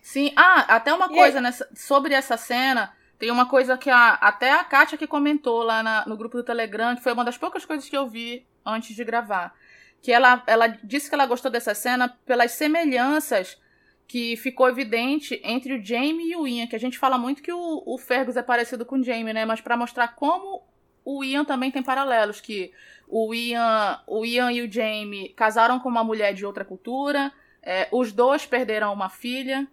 [0.00, 2.92] Sim, ah, até uma e coisa nessa, sobre essa cena.
[3.18, 6.44] Tem uma coisa que a, até a Kátia que comentou lá na, no grupo do
[6.44, 9.54] Telegram, que foi uma das poucas coisas que eu vi antes de gravar.
[10.00, 13.58] Que ela, ela disse que ela gostou dessa cena pelas semelhanças
[14.06, 17.52] que ficou evidente entre o Jamie e o Ian, que a gente fala muito que
[17.52, 19.44] o, o Fergus é parecido com o Jamie, né?
[19.44, 20.62] Mas para mostrar como
[21.04, 22.72] o Ian também tem paralelos, que
[23.06, 27.32] o Ian, o Ian e o Jamie casaram com uma mulher de outra cultura,
[27.62, 29.66] é, os dois perderam uma filha.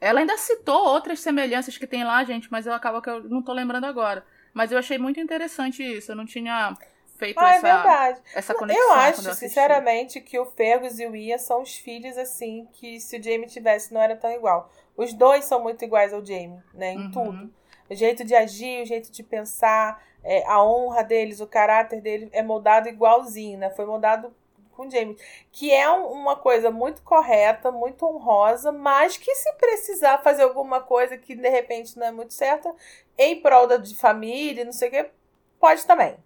[0.00, 3.42] Ela ainda citou outras semelhanças que tem lá, gente, mas eu acabo que eu não
[3.42, 4.24] tô lembrando agora.
[4.54, 6.76] Mas eu achei muito interessante isso, eu não tinha
[7.18, 8.20] feito ah, é essa, é verdade.
[8.34, 8.84] essa conexão.
[8.84, 13.00] Eu acho, eu sinceramente, que o Fergus e o Ian são os filhos, assim, que
[13.00, 14.70] se o Jamie tivesse não era tão igual.
[14.96, 16.92] Os dois são muito iguais ao Jamie, né?
[16.92, 17.10] Em uhum.
[17.10, 17.54] tudo.
[17.90, 22.28] O jeito de agir, o jeito de pensar, é, a honra deles, o caráter dele
[22.32, 23.70] é moldado igualzinho, né?
[23.70, 24.34] Foi moldado
[24.78, 25.18] com o Jamie.
[25.50, 30.80] Que é um, uma coisa muito correta, muito honrosa, mas que se precisar fazer alguma
[30.80, 32.72] coisa que de repente não é muito certa,
[33.18, 35.10] em prol da de família, não sei o que,
[35.58, 36.16] pode também.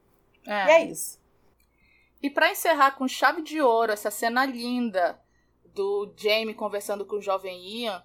[0.46, 0.66] É.
[0.66, 1.18] E é isso.
[2.22, 5.18] E para encerrar com chave de ouro essa cena linda
[5.64, 8.04] do Jamie conversando com o jovem Ian,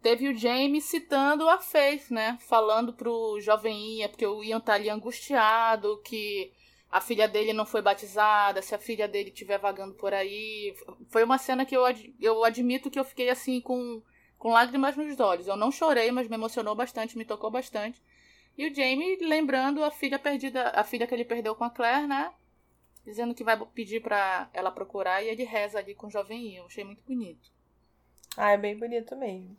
[0.00, 2.38] teve o Jamie citando a Faith, né?
[2.40, 6.52] Falando pro jovem Ian, porque o Ian tá ali angustiado, que
[6.90, 10.74] a filha dele não foi batizada, se a filha dele estiver vagando por aí.
[11.08, 14.02] Foi uma cena que eu, ad eu admito que eu fiquei assim com,
[14.38, 15.46] com lágrimas nos olhos.
[15.46, 18.02] Eu não chorei, mas me emocionou bastante, me tocou bastante.
[18.56, 22.06] E o Jamie lembrando a filha perdida, a filha que ele perdeu com a Claire,
[22.06, 22.32] né?
[23.04, 26.64] Dizendo que vai pedir para ela procurar e ele reza ali com o jovem Ian.
[26.64, 27.50] Achei muito bonito.
[28.36, 29.56] Ah, é bem bonito mesmo.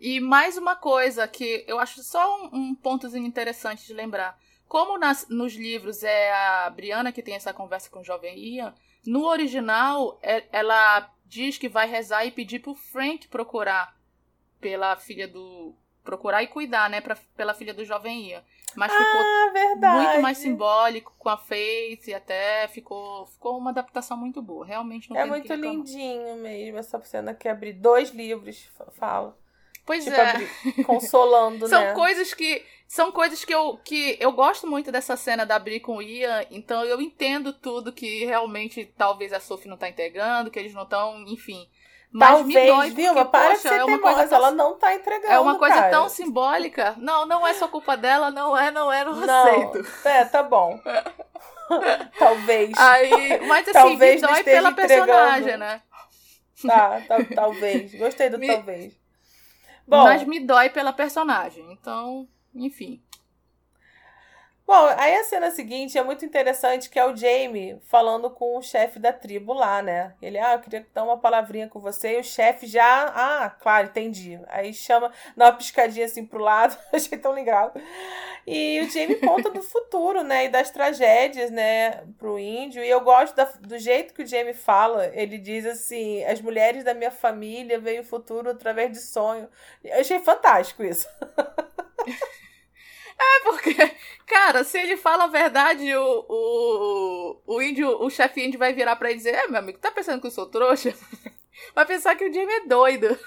[0.00, 4.38] E mais uma coisa que eu acho só um, um pontozinho interessante de lembrar.
[4.70, 8.72] Como nas, nos livros é a Brianna que tem essa conversa com o jovem Ian,
[9.04, 13.96] no original é, ela diz que vai rezar e pedir pro Frank procurar
[14.60, 18.44] pela filha do, procurar e cuidar, né, pra, pela filha do jovem Ian.
[18.76, 20.06] Mas ficou ah, verdade.
[20.06, 24.64] muito mais simbólico com a Face, até ficou, ficou uma adaptação muito boa.
[24.64, 29.36] Realmente não É muito lindinho mesmo essa cena que abrir dois livros, fala.
[29.84, 30.30] Pois tipo, é.
[30.30, 31.94] Abrir, consolando, São né?
[31.94, 35.98] coisas que são coisas que eu, que eu gosto muito dessa cena da Bri com
[35.98, 40.58] o Ian, então eu entendo tudo que realmente talvez a Sophie não tá entregando, que
[40.58, 41.70] eles não estão, enfim.
[42.10, 44.76] Mas Talvez, dói, Vilma, porque, para poxa, de ser é uma coisa tão, ela não
[44.76, 45.32] tá entregando.
[45.32, 45.90] É uma coisa cara.
[45.90, 46.96] tão simbólica.
[46.98, 49.86] Não, não é só culpa dela, não é, não é, não, não aceito.
[50.04, 50.80] É, tá bom.
[52.18, 52.76] talvez.
[52.76, 55.06] Aí, mas assim, talvez me dói pela entregando.
[55.06, 55.82] personagem, né?
[56.66, 57.94] Tá, tá, talvez.
[57.94, 58.48] Gostei do me...
[58.48, 58.98] talvez.
[59.86, 61.64] Bom, mas me dói pela personagem.
[61.70, 63.02] Então, enfim.
[64.70, 68.62] Bom, aí a cena seguinte é muito interessante, que é o Jamie falando com o
[68.62, 70.14] chefe da tribo lá, né?
[70.22, 72.16] Ele, ah, eu queria dar uma palavrinha com você.
[72.16, 74.38] E o chefe já, ah, claro, entendi.
[74.46, 77.74] Aí chama, dá uma piscadinha assim pro lado, achei tão legal.
[78.46, 80.44] E o Jamie conta do futuro, né?
[80.44, 82.84] E das tragédias, né, pro índio.
[82.84, 85.10] E eu gosto da, do jeito que o Jamie fala.
[85.14, 89.48] Ele diz assim: as mulheres da minha família veem o futuro através de sonho.
[89.82, 91.08] Eu achei fantástico isso.
[93.20, 93.74] É, porque,
[94.26, 98.96] cara, se ele fala a verdade, o, o, o índio, o chefe índio vai virar
[98.96, 100.94] pra ele dizer: É, meu amigo, tá pensando que eu sou trouxa?
[101.74, 103.18] Vai pensar que o Jamie é doido.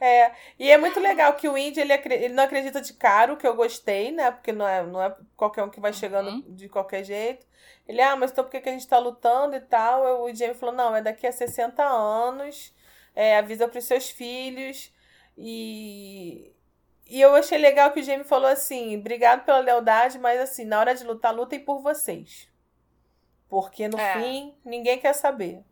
[0.00, 3.46] É, e é muito legal que o índio ele, ele não acredita de caro, que
[3.46, 4.30] eu gostei, né?
[4.30, 6.54] Porque não é, não é qualquer um que vai chegando uhum.
[6.54, 7.44] de qualquer jeito.
[7.86, 10.22] Ele, ah, mas então por que, que a gente tá lutando e tal?
[10.22, 12.72] O Jamie falou: Não, é daqui a 60 anos,
[13.14, 14.92] é, avisa pros seus filhos.
[15.36, 16.52] E,
[17.08, 20.80] e eu achei legal que o Jamie falou assim: obrigado pela lealdade, mas assim, na
[20.80, 22.48] hora de lutar, lutem por vocês.
[23.48, 24.14] Porque no é.
[24.14, 25.62] fim, ninguém quer saber.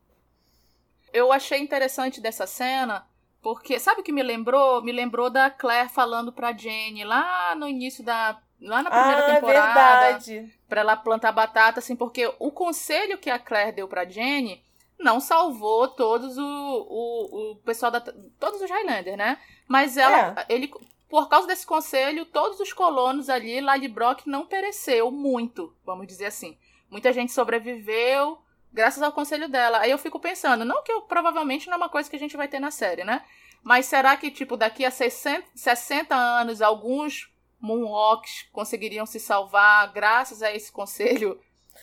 [1.13, 3.07] Eu achei interessante dessa cena,
[3.41, 4.83] porque sabe o que me lembrou?
[4.83, 8.41] Me lembrou da Claire falando pra Jenny lá no início da.
[8.61, 10.01] Lá na primeira ah, temporada.
[10.01, 10.59] Verdade.
[10.69, 14.63] Pra ela plantar batata, assim, porque o conselho que a Claire deu pra Jenny
[14.97, 18.01] não salvou todos o, o, o pessoal da.
[18.01, 19.39] Todos os Highlanders, né?
[19.67, 20.37] Mas ela.
[20.39, 20.55] É.
[20.55, 20.73] Ele
[21.13, 26.57] por causa desse conselho, todos os colonos ali, Ladybrock não pereceu muito, vamos dizer assim.
[26.91, 28.39] Muita gente sobreviveu
[28.73, 29.81] graças ao conselho dela.
[29.81, 32.35] Aí eu fico pensando, não que eu, provavelmente não é uma coisa que a gente
[32.35, 33.23] vai ter na série, né?
[33.63, 40.43] Mas será que, tipo, daqui a 60, 60 anos, alguns Moonwalks conseguiriam se salvar graças
[40.43, 41.39] a esse conselho?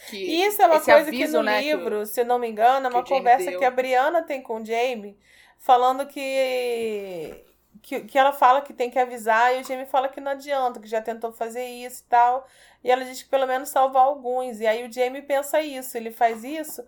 [0.10, 2.88] Que, Isso é uma coisa aviso, que no né, livro, que, se não me engano,
[2.88, 3.60] é uma conversa deu.
[3.60, 5.16] que a Brianna tem com o Jamie,
[5.60, 7.46] falando que
[7.82, 10.80] que, que ela fala que tem que avisar e o Jamie fala que não adianta,
[10.80, 12.48] que já tentou fazer isso e tal.
[12.84, 14.60] E ela diz que pelo menos salvar alguns.
[14.60, 16.86] E aí o Jamie pensa isso, ele faz isso.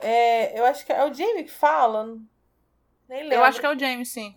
[0.00, 2.16] É, eu acho que é o Jamie que fala.
[3.08, 3.34] Nem lembro.
[3.34, 4.34] Eu acho que é o Jamie, sim.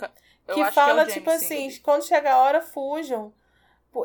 [0.47, 1.81] Eu que fala, que é tipo assim, sim.
[1.81, 3.33] quando chega a hora, fujam.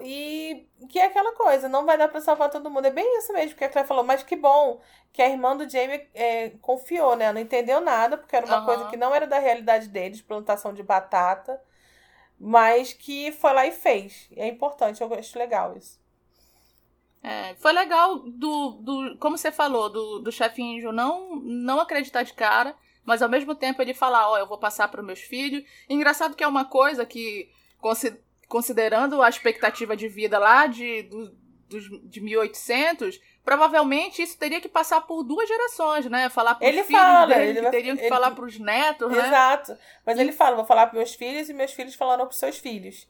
[0.03, 2.87] E que é aquela coisa, não vai dar pra salvar todo mundo.
[2.87, 4.81] É bem isso mesmo que a Claire falou, mas que bom
[5.13, 7.33] que a irmã do Jamie é, confiou, né?
[7.33, 8.67] Não entendeu nada, porque era uma uhum.
[8.67, 11.61] coisa que não era da realidade deles, plantação de batata,
[12.39, 14.29] mas que foi lá e fez.
[14.37, 15.99] É importante, eu acho legal isso.
[17.23, 19.17] É, foi legal do, do.
[19.19, 23.83] Como você falou, do, do chefinho não, não acreditar de cara, mas ao mesmo tempo
[23.83, 25.65] ele falar, ó, oh, eu vou passar para meus filhos.
[25.89, 27.51] Engraçado que é uma coisa que
[28.49, 31.37] considerando a expectativa de vida lá de, do,
[32.05, 36.29] de 1800, provavelmente isso teria que passar por duas gerações, né?
[36.29, 39.11] Falar para os filhos fala, dele, ele que teriam que ele, falar para os netos,
[39.11, 39.27] né?
[39.27, 39.79] Exato.
[40.05, 40.21] Mas e...
[40.21, 43.09] ele fala, vou falar para meus filhos e meus filhos falaram para os seus filhos.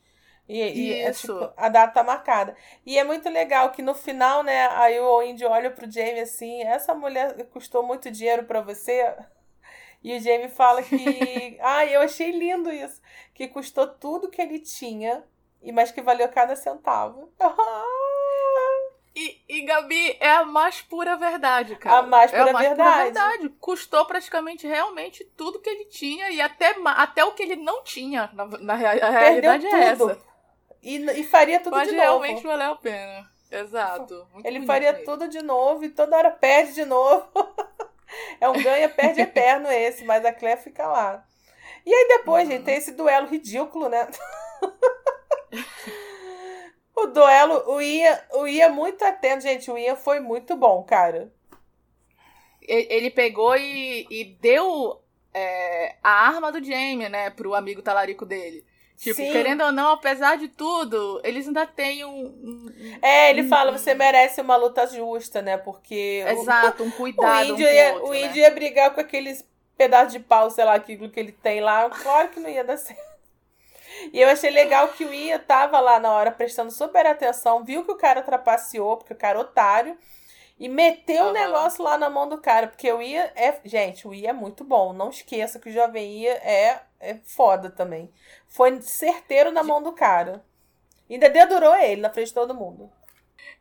[0.49, 2.57] E, e é, tipo, a data tá marcada.
[2.87, 6.63] E é muito legal que no final, né, aí o Indy olha pro Jamie assim,
[6.63, 9.13] essa mulher custou muito dinheiro para você?
[10.05, 11.59] E o Jamie fala que.
[11.61, 13.03] ah, eu achei lindo isso.
[13.35, 15.25] Que custou tudo que ele tinha,
[15.75, 17.29] mas que valeu cada centavo.
[19.19, 21.99] E, e, Gabi, é a mais pura verdade, cara.
[21.99, 22.91] A mais pura, é a mais verdade.
[22.91, 23.49] pura verdade.
[23.59, 28.31] Custou praticamente realmente tudo que ele tinha e até, até o que ele não tinha.
[28.33, 28.77] Na, na a
[29.11, 30.13] realidade é tudo.
[30.13, 30.23] essa.
[30.81, 32.21] E, e faria tudo Mas de novo.
[32.21, 33.29] Mas realmente valeu a pena.
[33.51, 34.29] Exato.
[34.33, 35.05] Muito ele faria mesmo.
[35.05, 37.27] tudo de novo e toda hora perde de novo.
[38.41, 41.23] É um ganha-perde eterno esse, mas a Claire fica lá.
[41.85, 42.53] E aí depois, uhum.
[42.53, 44.09] gente, tem esse duelo ridículo, né?
[47.05, 51.33] o duelo, o Ian, o Ian muito atento, gente, o Ian foi muito bom, cara.
[52.61, 55.01] Ele pegou e, e deu
[55.33, 58.65] é, a arma do Jamie, né, pro amigo talarico dele.
[58.99, 59.31] Tipo, Sim.
[59.31, 62.27] querendo ou não, apesar de tudo, eles ainda têm um.
[62.27, 65.57] um é, ele um, fala, você merece uma luta justa, né?
[65.57, 66.25] Porque.
[66.27, 67.51] Exato, um cuidado.
[67.51, 68.23] O índio, um ia, outro, o né?
[68.23, 71.89] índio ia brigar com aqueles pedaços de pau, sei lá, aquilo que ele tem lá.
[71.89, 73.08] Claro que não ia dar certo.
[74.13, 77.85] E eu achei legal que o Ia tava lá na hora prestando super atenção, viu
[77.85, 79.99] que o cara trapaceou, porque o cara é otário.
[80.59, 81.31] E meteu o uhum.
[81.31, 82.67] um negócio lá na mão do cara.
[82.67, 83.61] Porque o Ia é.
[83.65, 84.93] Gente, o Ia é muito bom.
[84.93, 88.13] Não esqueça que o Jovem Ia é, é foda também.
[88.49, 90.45] Foi certeiro na mão do cara.
[91.09, 92.91] Ainda dedurou ele na frente de todo mundo.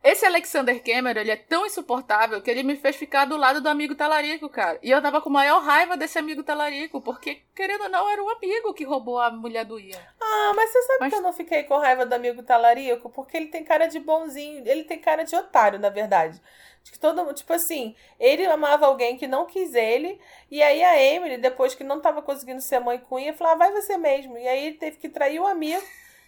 [0.02, 3.68] Esse Alexander Cameron, ele é tão insuportável que ele me fez ficar do lado do
[3.68, 4.78] amigo talarico, cara.
[4.80, 8.30] E eu tava com maior raiva desse amigo talarico, porque, querendo ou não, era o
[8.30, 9.98] amigo que roubou a mulher do Ian.
[10.20, 11.12] Ah, mas você sabe mas...
[11.12, 13.10] que eu não fiquei com raiva do amigo talarico?
[13.10, 16.40] Porque ele tem cara de bonzinho, ele tem cara de otário, na verdade.
[16.84, 21.00] De que todo tipo assim, ele amava alguém que não quis ele, e aí a
[21.02, 24.38] Emily, depois que não tava conseguindo ser mãe com Ian, falou: ah, vai você mesmo.
[24.38, 25.82] E aí ele teve que trair o amigo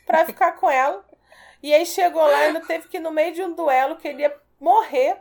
[0.04, 1.08] pra ficar com ela.
[1.62, 5.18] E aí chegou lá e ainda teve que, no meio de um duelo, queria morrer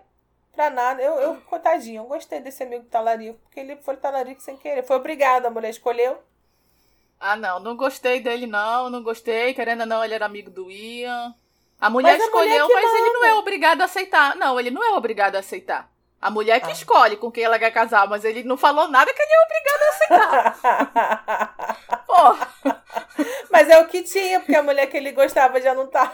[0.51, 1.01] pra nada.
[1.01, 4.83] Eu, eu coitadinho, eu gostei desse amigo talarico, porque ele foi talarico sem querer.
[4.83, 6.21] Foi obrigado, a mulher escolheu.
[7.19, 9.53] Ah, não, não gostei dele, não, não gostei.
[9.53, 11.35] Querendo ou não, ele era amigo do Ian.
[11.79, 14.35] A mulher mas escolheu, a mulher mas ele não é obrigado a aceitar.
[14.37, 15.88] Não, ele não é obrigado a aceitar.
[16.21, 16.73] A mulher que ah.
[16.73, 19.81] escolhe com quem ela quer casar, mas ele não falou nada que ele é obrigado
[19.81, 21.77] a aceitar.
[22.05, 22.35] Pô.
[23.49, 26.13] Mas é o que tinha, porque a mulher que ele gostava já não tá.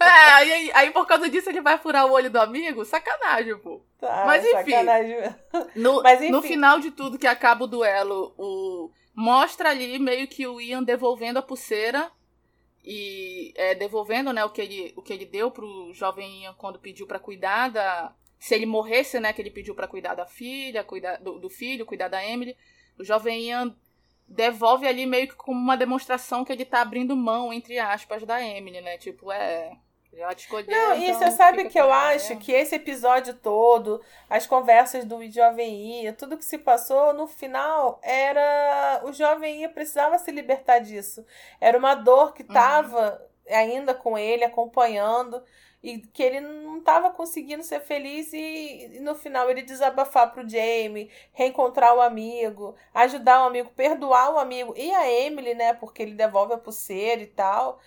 [0.00, 2.84] é, aí, aí por causa disso ele vai furar o olho do amigo?
[2.84, 3.82] Sacanagem, pô.
[3.98, 4.70] Tá, mas enfim.
[4.72, 5.34] Sacanagem.
[5.74, 6.30] No, mas, enfim.
[6.30, 10.82] no final de tudo que acaba o duelo, o mostra ali meio que o Ian
[10.82, 12.10] devolvendo a pulseira
[12.84, 16.78] e é, devolvendo né, o, que ele, o que ele deu pro jovem Ian quando
[16.78, 18.14] pediu para cuidar da.
[18.38, 19.32] Se ele morresse, né?
[19.32, 22.56] Que ele pediu para cuidar da filha, cuidar do, do, filho, cuidar da Emily.
[22.98, 23.74] O jovem Ian
[24.28, 28.42] devolve ali meio que como uma demonstração que ele tá abrindo mão, entre aspas, da
[28.42, 28.98] Emily, né?
[28.98, 29.72] Tipo, é.
[30.18, 30.66] Ela te escolheu.
[30.70, 32.36] Não, então e você sabe que eu acho é.
[32.36, 38.00] que esse episódio todo, as conversas do Jovem Ia, tudo que se passou, no final,
[38.02, 39.02] era.
[39.04, 41.24] O Jovem Ia precisava se libertar disso.
[41.60, 43.56] Era uma dor que tava uhum.
[43.56, 45.42] ainda com ele, acompanhando
[45.86, 50.48] e que ele não estava conseguindo ser feliz e, e, no final ele desabafar pro
[50.48, 56.02] Jamie, reencontrar o amigo, ajudar o amigo, perdoar o amigo e a Emily, né, porque
[56.02, 57.78] ele devolve a pulseira e tal.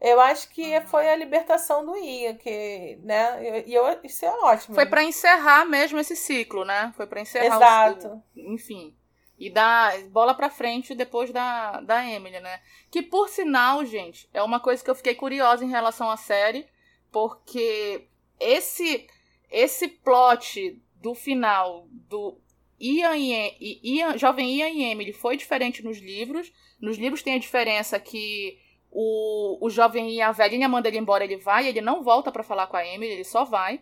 [0.00, 4.76] Eu acho que foi a libertação do Ian, que, né, e eu, isso é ótimo.
[4.76, 6.92] Foi para encerrar mesmo esse ciclo, né?
[6.96, 8.22] Foi para encerrar Exato.
[8.36, 8.96] O, enfim.
[9.36, 12.60] E dar bola pra frente depois da, da Emily, né?
[12.88, 16.68] Que, por sinal, gente, é uma coisa que eu fiquei curiosa em relação à série
[17.10, 18.06] porque
[18.38, 19.06] esse
[19.50, 22.38] esse plot do final do
[22.78, 26.52] Ian e Ian, jovem Ian e Emily foi diferente nos livros.
[26.80, 28.58] Nos livros tem a diferença que
[28.90, 32.44] o, o jovem Ian, a velhinha manda ele embora, ele vai, ele não volta para
[32.44, 33.80] falar com a Emily, ele só vai.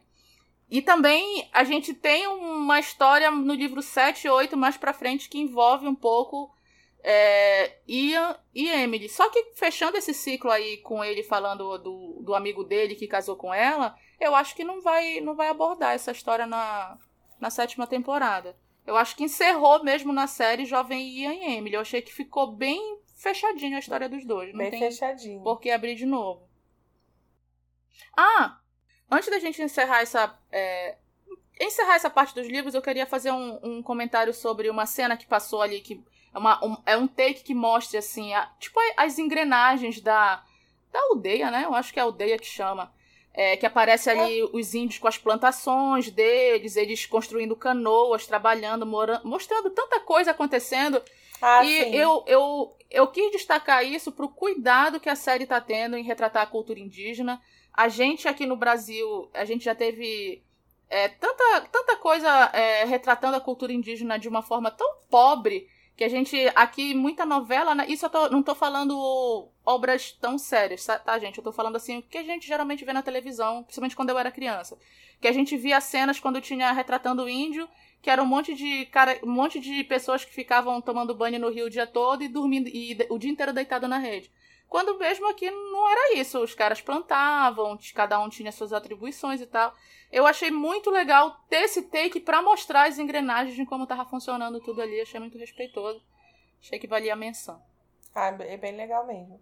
[0.70, 5.28] E também a gente tem uma história no livro 7 e 8 mais pra frente
[5.28, 6.52] que envolve um pouco
[7.08, 9.08] é, Ian e Emily.
[9.08, 13.36] Só que fechando esse ciclo aí com ele falando do, do amigo dele que casou
[13.36, 16.98] com ela, eu acho que não vai, não vai abordar essa história na,
[17.38, 18.56] na sétima temporada.
[18.84, 21.76] Eu acho que encerrou mesmo na série Jovem Ian e Emily.
[21.76, 24.50] Eu achei que ficou bem fechadinho a história dos dois.
[24.50, 25.42] Não bem tem fechadinho.
[25.44, 26.48] por que abrir de novo.
[28.16, 28.58] Ah,
[29.08, 30.36] antes da gente encerrar essa.
[30.50, 30.98] É,
[31.60, 35.26] encerrar essa parte dos livros, eu queria fazer um, um comentário sobre uma cena que
[35.26, 36.04] passou ali, que
[36.36, 40.44] é, uma, um, é um take que mostra, assim, a, tipo, as engrenagens da,
[40.92, 41.64] da aldeia, né?
[41.64, 42.94] Eu acho que é a aldeia que chama.
[43.32, 44.44] É, que aparece ali é.
[44.44, 51.02] os índios com as plantações deles, eles construindo canoas, trabalhando, morando, mostrando tanta coisa acontecendo.
[51.40, 51.94] Ah, e sim.
[51.94, 56.02] Eu, eu, eu quis destacar isso para o cuidado que a série está tendo em
[56.02, 57.40] retratar a cultura indígena.
[57.72, 60.42] A gente aqui no Brasil, a gente já teve
[60.88, 66.04] é, tanta, tanta coisa é, retratando a cultura indígena de uma forma tão pobre que
[66.04, 67.86] a gente aqui muita novela né?
[67.88, 71.38] isso eu tô, não tô falando obras tão sérias tá gente?
[71.38, 74.18] Eu tô falando assim o que a gente geralmente vê na televisão principalmente quando eu
[74.18, 74.76] era criança.
[75.20, 77.66] Que a gente via cenas quando tinha retratando o índio
[78.02, 81.50] que era um monte de cara um monte de pessoas que ficavam tomando banho no
[81.50, 84.30] rio o dia todo e dormindo e o dia inteiro deitado na rede
[84.68, 89.46] quando mesmo aqui não era isso os caras plantavam cada um tinha suas atribuições e
[89.46, 89.74] tal
[90.10, 94.60] eu achei muito legal ter esse take para mostrar as engrenagens de como tava funcionando
[94.60, 95.00] tudo ali.
[95.00, 96.02] Achei muito respeitoso.
[96.60, 97.62] Achei que valia a menção.
[98.14, 99.40] Ah, é bem legal mesmo.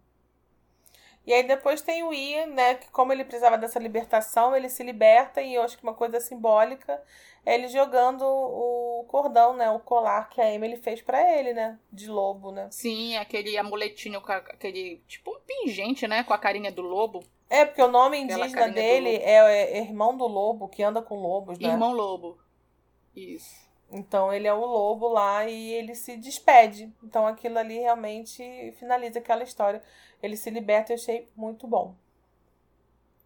[1.26, 2.74] E aí depois tem o Ian, né?
[2.74, 6.20] Que como ele precisava dessa libertação, ele se liberta e eu acho que uma coisa
[6.20, 7.02] simbólica
[7.46, 9.70] é ele jogando o cordão, né?
[9.70, 11.78] O colar que a Emily fez para ele, né?
[11.90, 12.68] De lobo, né?
[12.70, 15.02] Sim, aquele amuletinho com aquele.
[15.06, 16.24] Tipo um pingente, né?
[16.24, 17.24] Com a carinha do lobo.
[17.48, 21.58] É, porque o nome indígena dele é, é, Irmão do Lobo, que anda com lobos,
[21.58, 21.68] né?
[21.68, 22.38] Irmão Lobo.
[23.14, 23.64] Isso.
[23.92, 26.92] Então ele é o lobo lá e ele se despede.
[27.02, 29.82] Então aquilo ali realmente finaliza aquela história.
[30.24, 31.94] Ele se liberta e achei muito bom.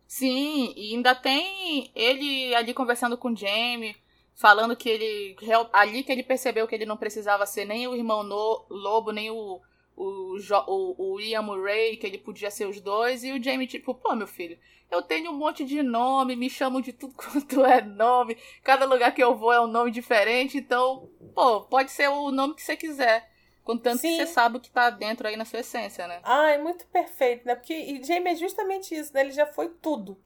[0.06, 3.94] Sim, e ainda tem ele ali conversando com o Jamie,
[4.34, 5.36] falando que ele.
[5.72, 9.30] Ali que ele percebeu que ele não precisava ser nem o irmão no, lobo, nem
[9.30, 9.60] o
[9.98, 10.38] o,
[10.68, 14.14] o, o Ian Murray, que ele podia ser os dois, e o Jamie, tipo, pô,
[14.14, 14.56] meu filho,
[14.90, 19.12] eu tenho um monte de nome, me chamam de tudo quanto é nome, cada lugar
[19.12, 22.76] que eu vou é um nome diferente, então, pô, pode ser o nome que você
[22.76, 23.28] quiser.
[23.68, 24.16] Contanto Sim.
[24.16, 26.20] que você sabe o que tá dentro aí na sua essência, né?
[26.22, 27.54] Ah, é muito perfeito, né?
[27.54, 29.20] Porque e Jamie é justamente isso, né?
[29.20, 30.18] Ele já foi tudo.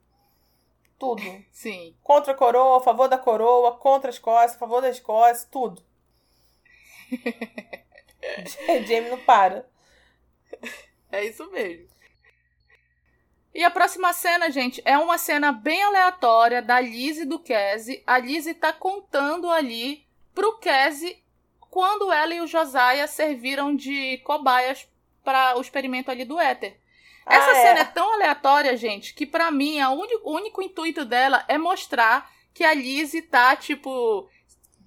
[0.97, 1.21] Tudo.
[1.51, 1.93] Sim.
[2.01, 5.83] Contra a coroa, a favor da coroa, contra a Escócia, a favor da Escócia, tudo.
[8.87, 9.69] Jamie não para.
[11.11, 11.89] É isso mesmo.
[13.53, 18.01] E a próxima cena, gente, é uma cena bem aleatória da Liz e do Cassie.
[18.07, 21.21] A Liz tá contando ali pro Cassie
[21.73, 24.87] quando ela e o Josiah serviram de cobaias
[25.23, 26.77] para o experimento ali do éter.
[27.25, 27.81] Essa ah, cena é.
[27.81, 32.63] é tão aleatória, gente, que para mim a o único intuito dela é mostrar que
[32.63, 34.29] a Liz tá, tipo,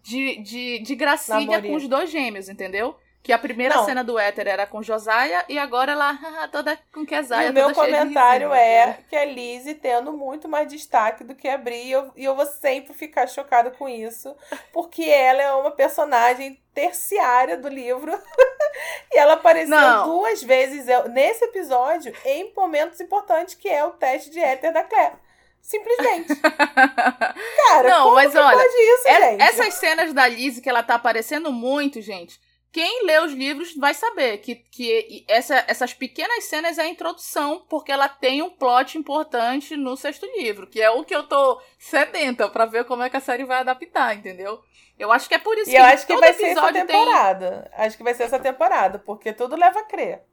[0.01, 1.71] de, de, de gracinha Namoria.
[1.71, 2.97] com os dois gêmeos, entendeu?
[3.21, 3.85] Que a primeira não.
[3.85, 7.51] cena do éter era com Josiah e agora ela toda com Keziah.
[7.51, 11.83] O meu comentário é que a Lizzie tendo muito mais destaque do que a Bri.
[11.83, 14.33] E eu, e eu vou sempre ficar chocada com isso.
[14.73, 18.13] Porque ela é uma personagem terciária do livro.
[19.11, 20.05] e ela apareceu não.
[20.05, 25.17] duas vezes nesse episódio em momentos importantes, que é o teste de éter da Claire.
[25.63, 26.37] Simplesmente.
[27.67, 32.01] Cara, não, mas olha, isso, é, essas cenas da Lizzie que ela tá aparecendo muito,
[32.01, 32.39] gente
[32.77, 37.65] quem lê os livros vai saber que, que essa, essas pequenas cenas é a introdução,
[37.71, 41.59] porque ela tem um plot importante no sexto livro, que é o que eu tô
[41.79, 44.61] sedenta para ver como é que a série vai adaptar, entendeu?
[44.99, 47.71] Eu acho que é por isso e que eu acho que vai ser essa temporada.
[47.75, 47.87] Tem...
[47.87, 50.25] Acho que vai ser essa temporada, porque tudo leva a crer.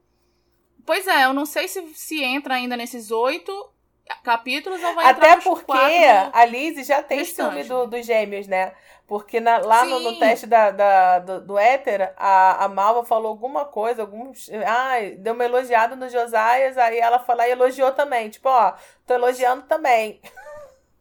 [0.85, 3.73] Pois é, eu não sei se, se entra ainda nesses oito
[4.23, 8.73] capítulos ou vai Até porque a Liz já tem ciúme do, dos gêmeos, né?
[9.05, 13.29] Porque na, lá no, no, teste da, da, do, do Éter, a, a Malva falou
[13.29, 14.49] alguma coisa, alguns.
[14.65, 18.29] Ai, deu uma elogiada no Josias, aí ela foi lá e elogiou também.
[18.29, 18.73] Tipo, ó,
[19.05, 20.21] tô elogiando também.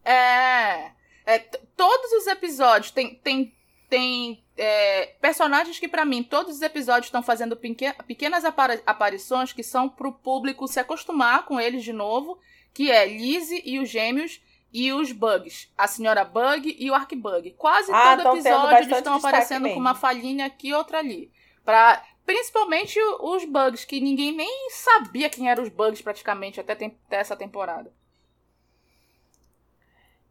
[0.04, 0.90] É.
[1.24, 1.38] é
[1.76, 3.54] todos os episódios tem, tem,
[3.88, 8.44] tem é, personagens que, para mim, todos os episódios estão fazendo pequenas
[8.84, 12.38] aparições que são pro público se acostumar com eles de novo,
[12.72, 14.40] que é Lizzie e os gêmeos
[14.72, 15.70] e os bugs.
[15.76, 17.50] A senhora Bug e o Arquibug.
[17.52, 21.30] Quase ah, todo episódio eles estão aparecendo com uma falhinha aqui e outra ali.
[21.64, 26.96] Pra, principalmente os bugs, que ninguém nem sabia quem eram os bugs praticamente até, tem,
[27.06, 27.92] até essa temporada.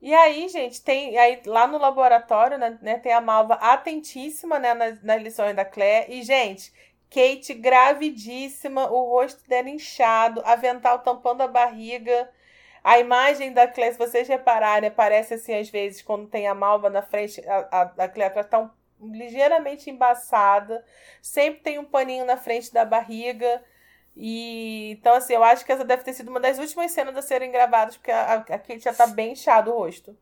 [0.02, 4.74] E aí, gente, tem aí lá no laboratório, né, né tem a Malva atentíssima, né,
[4.74, 6.12] nas, nas lições da Claire.
[6.12, 6.74] E, gente,
[7.12, 12.32] Kate gravidíssima, o rosto dela inchado, avental tampando a barriga.
[12.82, 16.90] A imagem da Claire, se vocês repararem, aparece assim às vezes quando tem a Malva
[16.90, 18.70] na frente, a, a, a um,
[19.12, 20.84] ligeiramente embaçada.
[21.22, 23.62] Sempre tem um paninho na frente da barriga.
[24.16, 27.22] E então, assim, eu acho que essa deve ter sido uma das últimas cenas a
[27.22, 30.18] serem gravadas, porque a, a Kate já tá bem inchado o rosto.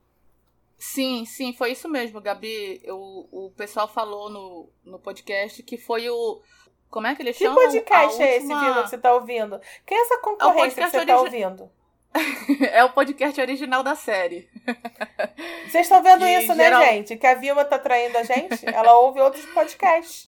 [0.79, 2.79] Sim, sim, foi isso mesmo, Gabi.
[2.83, 2.97] Eu,
[3.31, 6.41] o pessoal falou no, no podcast que foi o.
[6.89, 7.59] Como é que eles que chamam?
[7.59, 9.61] Que podcast é esse, Vila, que você tá ouvindo?
[9.85, 11.71] Quem é essa é concorrência é que você tá ouvindo?
[12.71, 14.49] é o podcast original da série.
[15.67, 16.79] Vocês estão vendo isso, né, geral...
[16.79, 17.17] né, gente?
[17.17, 18.65] Que a Vilma tá traindo a gente?
[18.65, 20.27] Ela ouve outros podcasts.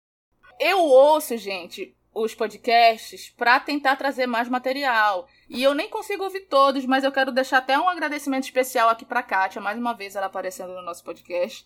[0.59, 5.27] Eu ouço, gente, os podcasts para tentar trazer mais material.
[5.49, 9.03] E eu nem consigo ouvir todos, mas eu quero deixar até um agradecimento especial aqui
[9.03, 11.65] para Kátia, mais uma vez ela aparecendo no nosso podcast,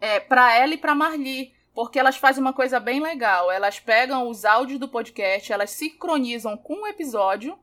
[0.00, 3.52] é, para ela e para Marli, porque elas fazem uma coisa bem legal.
[3.52, 7.56] Elas pegam os áudios do podcast, elas sincronizam com o episódio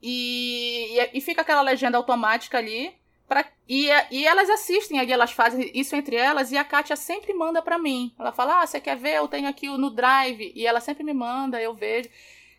[0.00, 2.94] e, e, e fica aquela legenda automática ali.
[3.26, 7.34] Pra, e, e elas assistem ali, elas fazem isso entre elas, e a Kátia sempre
[7.34, 8.14] manda para mim.
[8.16, 9.16] Ela fala: Ah, você quer ver?
[9.16, 10.52] Eu tenho aqui no Drive.
[10.54, 12.08] E ela sempre me manda, eu vejo.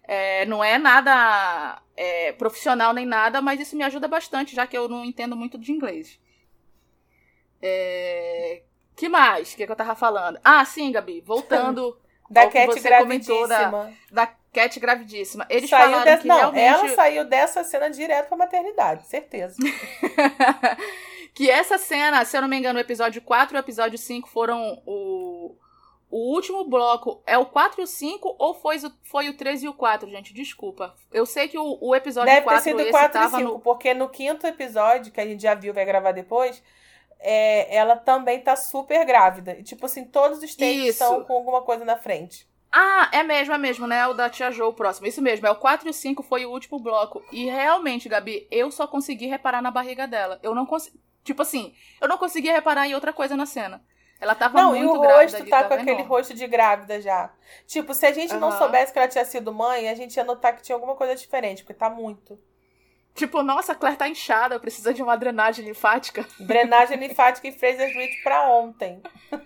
[0.03, 4.77] É, não é nada é, profissional nem nada, mas isso me ajuda bastante, já que
[4.77, 6.19] eu não entendo muito de inglês.
[7.61, 8.63] É,
[9.01, 9.51] que mais?
[9.51, 10.39] O que, que, eu tava falando?
[10.43, 11.97] Ah, sim, Gabi, voltando.
[12.29, 13.47] da Cat gravidíssima.
[13.47, 15.47] Da, da Cat gravidíssima.
[15.49, 16.85] Eles saiu falaram dessa, que não, realmente...
[16.85, 19.55] ela saiu dessa cena direto pra maternidade, certeza.
[21.33, 24.29] que essa cena, se eu não me engano, o episódio 4 e o episódio 5
[24.29, 25.55] foram o...
[26.11, 29.67] O último bloco é o 4 e o 5 ou foi, foi o 3 e
[29.67, 30.31] o 4, gente?
[30.31, 30.93] Desculpa.
[31.11, 33.59] Eu sei que o, o episódio Deve 4 ter sido o 4 e 5, no...
[33.61, 36.61] porque no quinto episódio, que a gente já viu, vai gravar depois,
[37.21, 39.53] é, ela também tá super grávida.
[39.53, 42.49] E, tipo assim, todos os takes estão com alguma coisa na frente.
[42.71, 44.07] Ah, é mesmo, é mesmo, né?
[44.07, 45.05] O da Tia Jo, o próximo.
[45.05, 47.21] Isso mesmo, é o 4 e o 5 foi o último bloco.
[47.31, 50.39] E realmente, Gabi, eu só consegui reparar na barriga dela.
[50.41, 50.99] Eu não consegui.
[51.23, 53.83] Tipo assim, eu não conseguia reparar em outra coisa na cena.
[54.19, 55.07] Ela tava não, muito grávida.
[55.07, 57.31] Não, e o rosto ali, tá, com aquele rosto de grávida já.
[57.67, 58.39] Tipo, se a gente uhum.
[58.39, 61.15] não soubesse que ela tinha sido mãe, a gente ia notar que tinha alguma coisa
[61.15, 62.39] diferente, porque tá muito.
[63.13, 66.25] Tipo, nossa, a Claire tá inchada, precisa de uma drenagem linfática.
[66.39, 69.01] Drenagem linfática e Fraser Street pra ontem.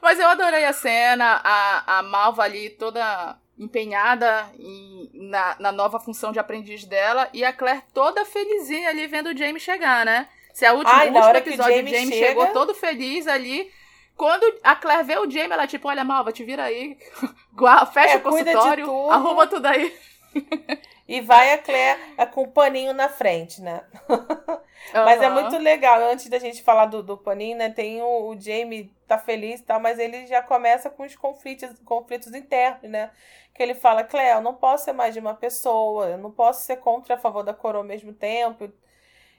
[0.00, 6.00] Mas eu adorei a cena, a, a Malva ali toda empenhada em, na, na nova
[6.00, 10.28] função de aprendiz dela e a Claire toda felizinha ali vendo o Jamie chegar, né?
[10.52, 12.26] Se a última, Ai, último episódio o Jamie, Jamie chega...
[12.26, 13.70] chegou todo feliz ali.
[14.16, 16.96] Quando a Claire vê o Jamie, ela tipo, olha, Malva, te vira aí,
[17.92, 19.10] fecha é, o consultório, tudo.
[19.10, 19.92] arruma tudo aí.
[21.06, 22.00] E vai a Claire
[22.32, 23.84] com o paninho na frente, né?
[24.08, 24.56] Uhum.
[25.04, 26.00] mas é muito legal.
[26.00, 27.68] Antes da gente falar do, do paninho, né?
[27.68, 31.78] Tem o, o Jamie tá feliz e tal, mas ele já começa com os conflitos,
[31.84, 33.10] conflitos internos, né?
[33.52, 36.64] Que ele fala, Claire, eu não posso ser mais de uma pessoa, eu não posso
[36.64, 38.72] ser contra a favor da coroa ao mesmo tempo.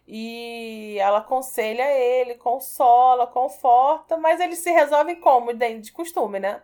[0.07, 5.51] E ela aconselha ele, consola, conforta, mas eles se resolvem como?
[5.53, 6.61] De costume, né?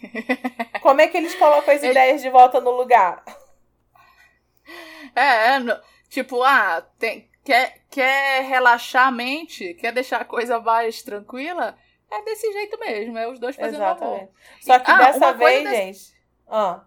[0.80, 3.22] Como é que eles colocam as ideias de volta no lugar?
[5.14, 11.02] É, é tipo, ah, tem, quer, quer relaxar a mente, quer deixar a coisa mais
[11.02, 11.76] tranquila,
[12.10, 14.22] é desse jeito mesmo, é os dois fazendo Exatamente.
[14.22, 14.30] amor.
[14.60, 16.20] Só que ah, dessa vez, gente.
[16.48, 16.84] Ah.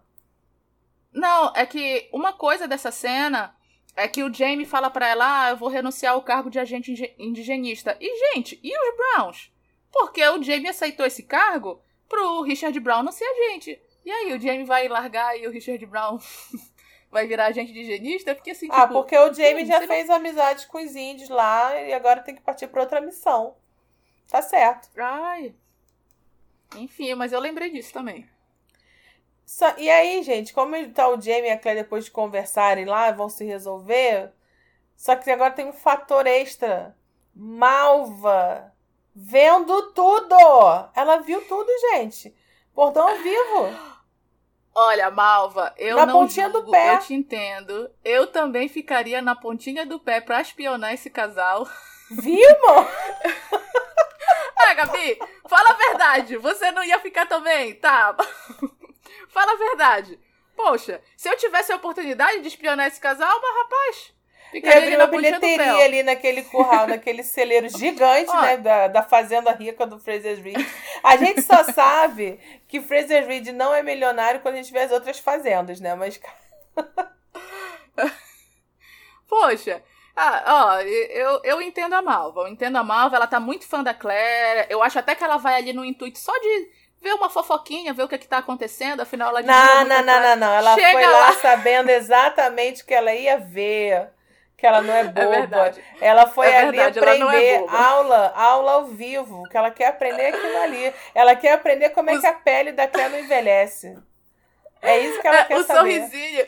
[1.12, 3.56] Não, é que uma coisa dessa cena
[3.96, 7.14] é que o Jamie fala para ela: ah, eu vou renunciar ao cargo de agente
[7.18, 7.96] indigenista.
[8.00, 9.52] E, gente, e os Browns?
[9.90, 11.80] Porque o Jamie aceitou esse cargo
[12.14, 13.80] pro Richard Brown não ser agente.
[14.04, 16.18] E aí, o Jamie vai largar e o Richard Brown
[17.10, 18.34] vai virar agente de higienista?
[18.34, 20.16] Porque assim, Ah, tipo, porque o Jamie já fez não...
[20.16, 23.56] amizade com os índios lá e agora tem que partir para outra missão.
[24.28, 24.88] Tá certo.
[24.98, 25.54] Ai.
[26.76, 28.28] Enfim, mas eu lembrei disso também.
[29.46, 33.10] Só, e aí, gente, como tá o Jamie e a Claire depois de conversarem lá,
[33.10, 34.32] vão se resolver.
[34.96, 36.96] Só que agora tem um fator extra.
[37.34, 38.73] Malva
[39.14, 40.36] vendo tudo.
[40.94, 42.34] Ela viu tudo, gente.
[42.74, 43.94] Portão ao vivo.
[44.74, 46.94] Olha, Malva, eu na não pontinha julgo, do pé.
[46.94, 47.90] eu te entendo.
[48.04, 51.68] Eu também ficaria na pontinha do pé pra espionar esse casal.
[52.10, 52.88] Viu, amor?
[54.58, 56.36] ah, Gabi, fala a verdade.
[56.38, 57.74] Você não ia ficar também?
[57.76, 58.16] Tá.
[59.30, 60.18] fala a verdade.
[60.56, 64.14] Poxa, se eu tivesse a oportunidade de espionar esse casal, mas rapaz,
[64.54, 68.56] Ficaria abrir uma bilheteria ali naquele curral, naquele celeiro gigante, Ó, né?
[68.56, 70.64] Da, da fazenda rica do Fraser Reed.
[71.02, 72.38] A gente só sabe
[72.68, 75.96] que Fraser Reed não é milionário quando a gente vê as outras fazendas, né?
[75.96, 76.20] Mas.
[79.28, 79.82] Poxa,
[80.14, 82.42] ah, ó, eu, eu entendo a Malva.
[82.42, 84.68] Eu entendo a Malva, ela tá muito fã da Claire.
[84.70, 86.70] Eu acho até que ela vai ali no intuito só de
[87.02, 90.20] ver uma fofoquinha, ver o que, é que tá acontecendo, afinal ela Não, não, não,
[90.22, 90.54] não, não.
[90.54, 94.14] Ela Chega foi lá, lá sabendo exatamente o que ela ia ver.
[94.64, 95.74] Que ela não é, é boba.
[96.00, 99.42] É ela foi é ali verdade, é aprender é aula, aula ao vivo.
[99.50, 100.94] Que ela quer aprender aquilo ali.
[101.14, 103.94] Ela quer aprender como é que a pele da Claire não envelhece.
[104.80, 105.80] É isso que ela é, quer o saber.
[105.80, 106.46] O sorrisinho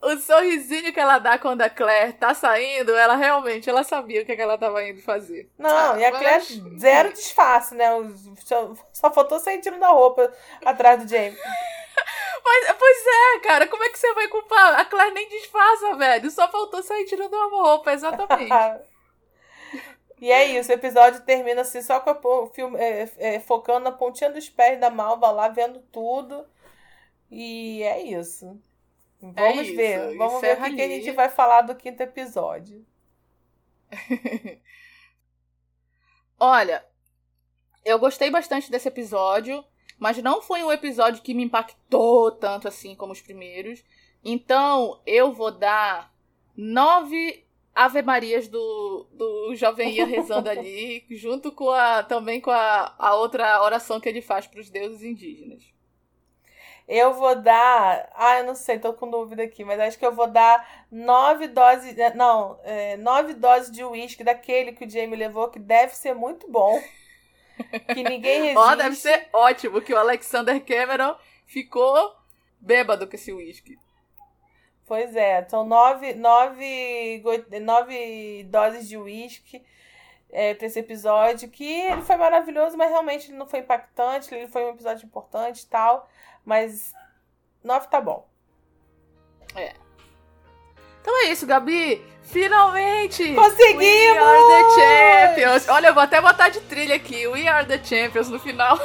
[0.00, 4.24] o sorrisinho que ela dá quando a Claire tá saindo, ela realmente ela sabia o
[4.24, 5.50] que, é que ela tava indo fazer.
[5.58, 6.44] Não, ah, e a Claire
[6.78, 7.86] zero disfarce, né?
[8.44, 10.30] Só, só faltou sair tirando a roupa
[10.64, 11.36] atrás do James.
[12.46, 14.78] Mas, pois é, cara, como é que você vai culpar?
[14.78, 16.30] A Claire nem disfarça, velho.
[16.30, 18.52] Só faltou sair tirando a roupa, exatamente.
[20.20, 23.90] e é isso, o episódio termina assim, só com a filme, é, é, focando na
[23.90, 26.46] pontinha dos pés da Malva lá, vendo tudo.
[27.28, 28.56] E é isso.
[29.20, 30.16] Vamos é ver.
[30.16, 32.86] Vamos ver o que, que, a gente vai falar do quinto episódio.
[36.38, 36.86] Olha,
[37.84, 39.64] eu gostei bastante desse episódio,
[39.98, 43.82] mas não foi um episódio que me impactou tanto assim como os primeiros.
[44.24, 46.12] Então, eu vou dar
[46.56, 52.94] nove Ave Marias do, do Jovem Ia rezando ali, junto com a também com a,
[52.98, 55.62] a outra oração que ele faz para os deuses indígenas.
[56.88, 58.10] Eu vou dar.
[58.14, 61.48] Ah, eu não sei, tô com dúvida aqui, mas acho que eu vou dar nove
[61.48, 61.98] doses.
[61.98, 66.14] Eh, não, é, nove doses de uísque daquele que o Jamie levou, que deve ser
[66.14, 66.80] muito bom.
[67.94, 68.58] Que ninguém resiste.
[68.58, 72.14] Ó, oh, deve ser ótimo, que o Alexander Cameron ficou
[72.60, 73.78] bêbado com esse uísque.
[74.86, 77.22] Pois é, são nove, nove,
[77.60, 79.64] nove doses de uísque
[80.30, 84.48] é, para esse episódio, que ele foi maravilhoso, mas realmente ele não foi impactante, ele
[84.48, 86.08] foi um episódio importante e tal.
[86.44, 86.94] Mas
[87.64, 88.28] 9 tá bom.
[89.56, 89.85] É.
[91.06, 92.04] Então é isso, Gabi.
[92.24, 93.32] Finalmente!
[93.32, 93.78] Conseguimos!
[93.78, 95.68] We are the champions!
[95.68, 97.28] Olha, eu vou até botar de trilha aqui.
[97.28, 98.76] We are the champions no final.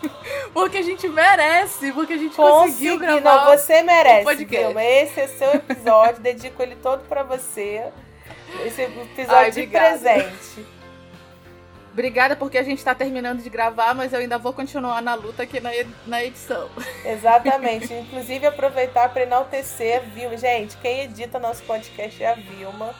[0.52, 3.46] porque a gente merece, porque a gente Consegui, conseguiu gravar.
[3.46, 4.84] Não, você merece, Vilma.
[4.84, 6.20] Esse é seu episódio.
[6.20, 7.82] Dedico ele todo para você.
[8.66, 10.66] Esse episódio Ai, de presente.
[11.92, 15.42] Obrigada porque a gente está terminando de gravar, mas eu ainda vou continuar na luta
[15.42, 15.70] aqui na,
[16.06, 16.68] na edição.
[17.04, 17.92] Exatamente.
[17.92, 20.36] Inclusive aproveitar para enaltecer a Vilma.
[20.36, 22.94] Gente, quem edita nosso podcast é a Vilma.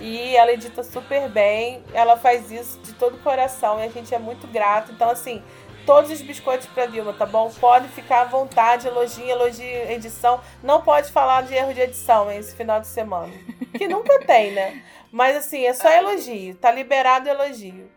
[0.00, 1.82] E ela edita super bem.
[1.92, 4.92] Ela faz isso de todo o coração e a gente é muito grato.
[4.92, 5.42] Então, assim,
[5.84, 7.50] todos os biscoitos para Vilma, tá bom?
[7.58, 10.40] Pode ficar à vontade, elogio, elogio edição.
[10.62, 13.32] Não pode falar de erro de edição esse final de semana.
[13.76, 14.82] Que nunca tem, né?
[15.10, 16.54] Mas assim, é só elogio.
[16.56, 17.95] Tá liberado elogio.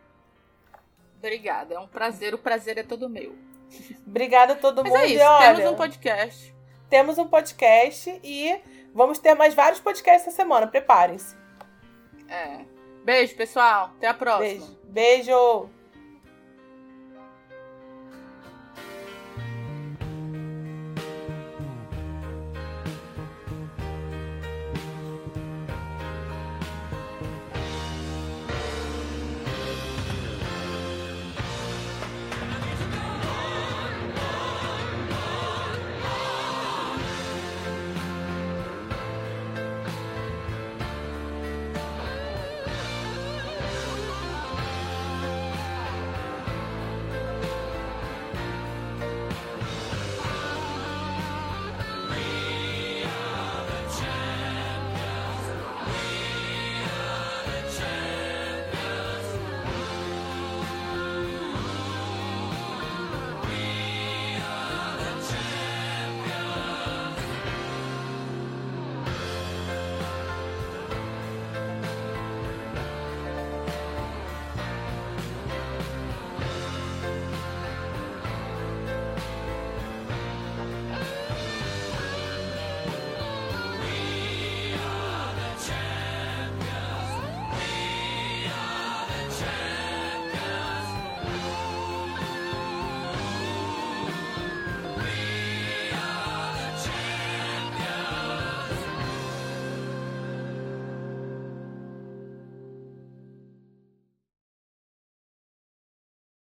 [1.19, 2.33] Obrigada, é um prazer.
[2.33, 3.35] O prazer é todo meu.
[4.07, 5.01] Obrigada a todo Mas mundo.
[5.01, 6.55] É isso, olha, temos um podcast.
[6.89, 8.59] Temos um podcast e
[8.93, 10.65] vamos ter mais vários podcasts essa semana.
[10.65, 11.35] Preparem-se.
[12.27, 12.65] É.
[13.03, 13.91] Beijo, pessoal.
[13.97, 14.65] Até a próxima.
[14.65, 14.79] Beijo.
[14.85, 15.78] Beijo.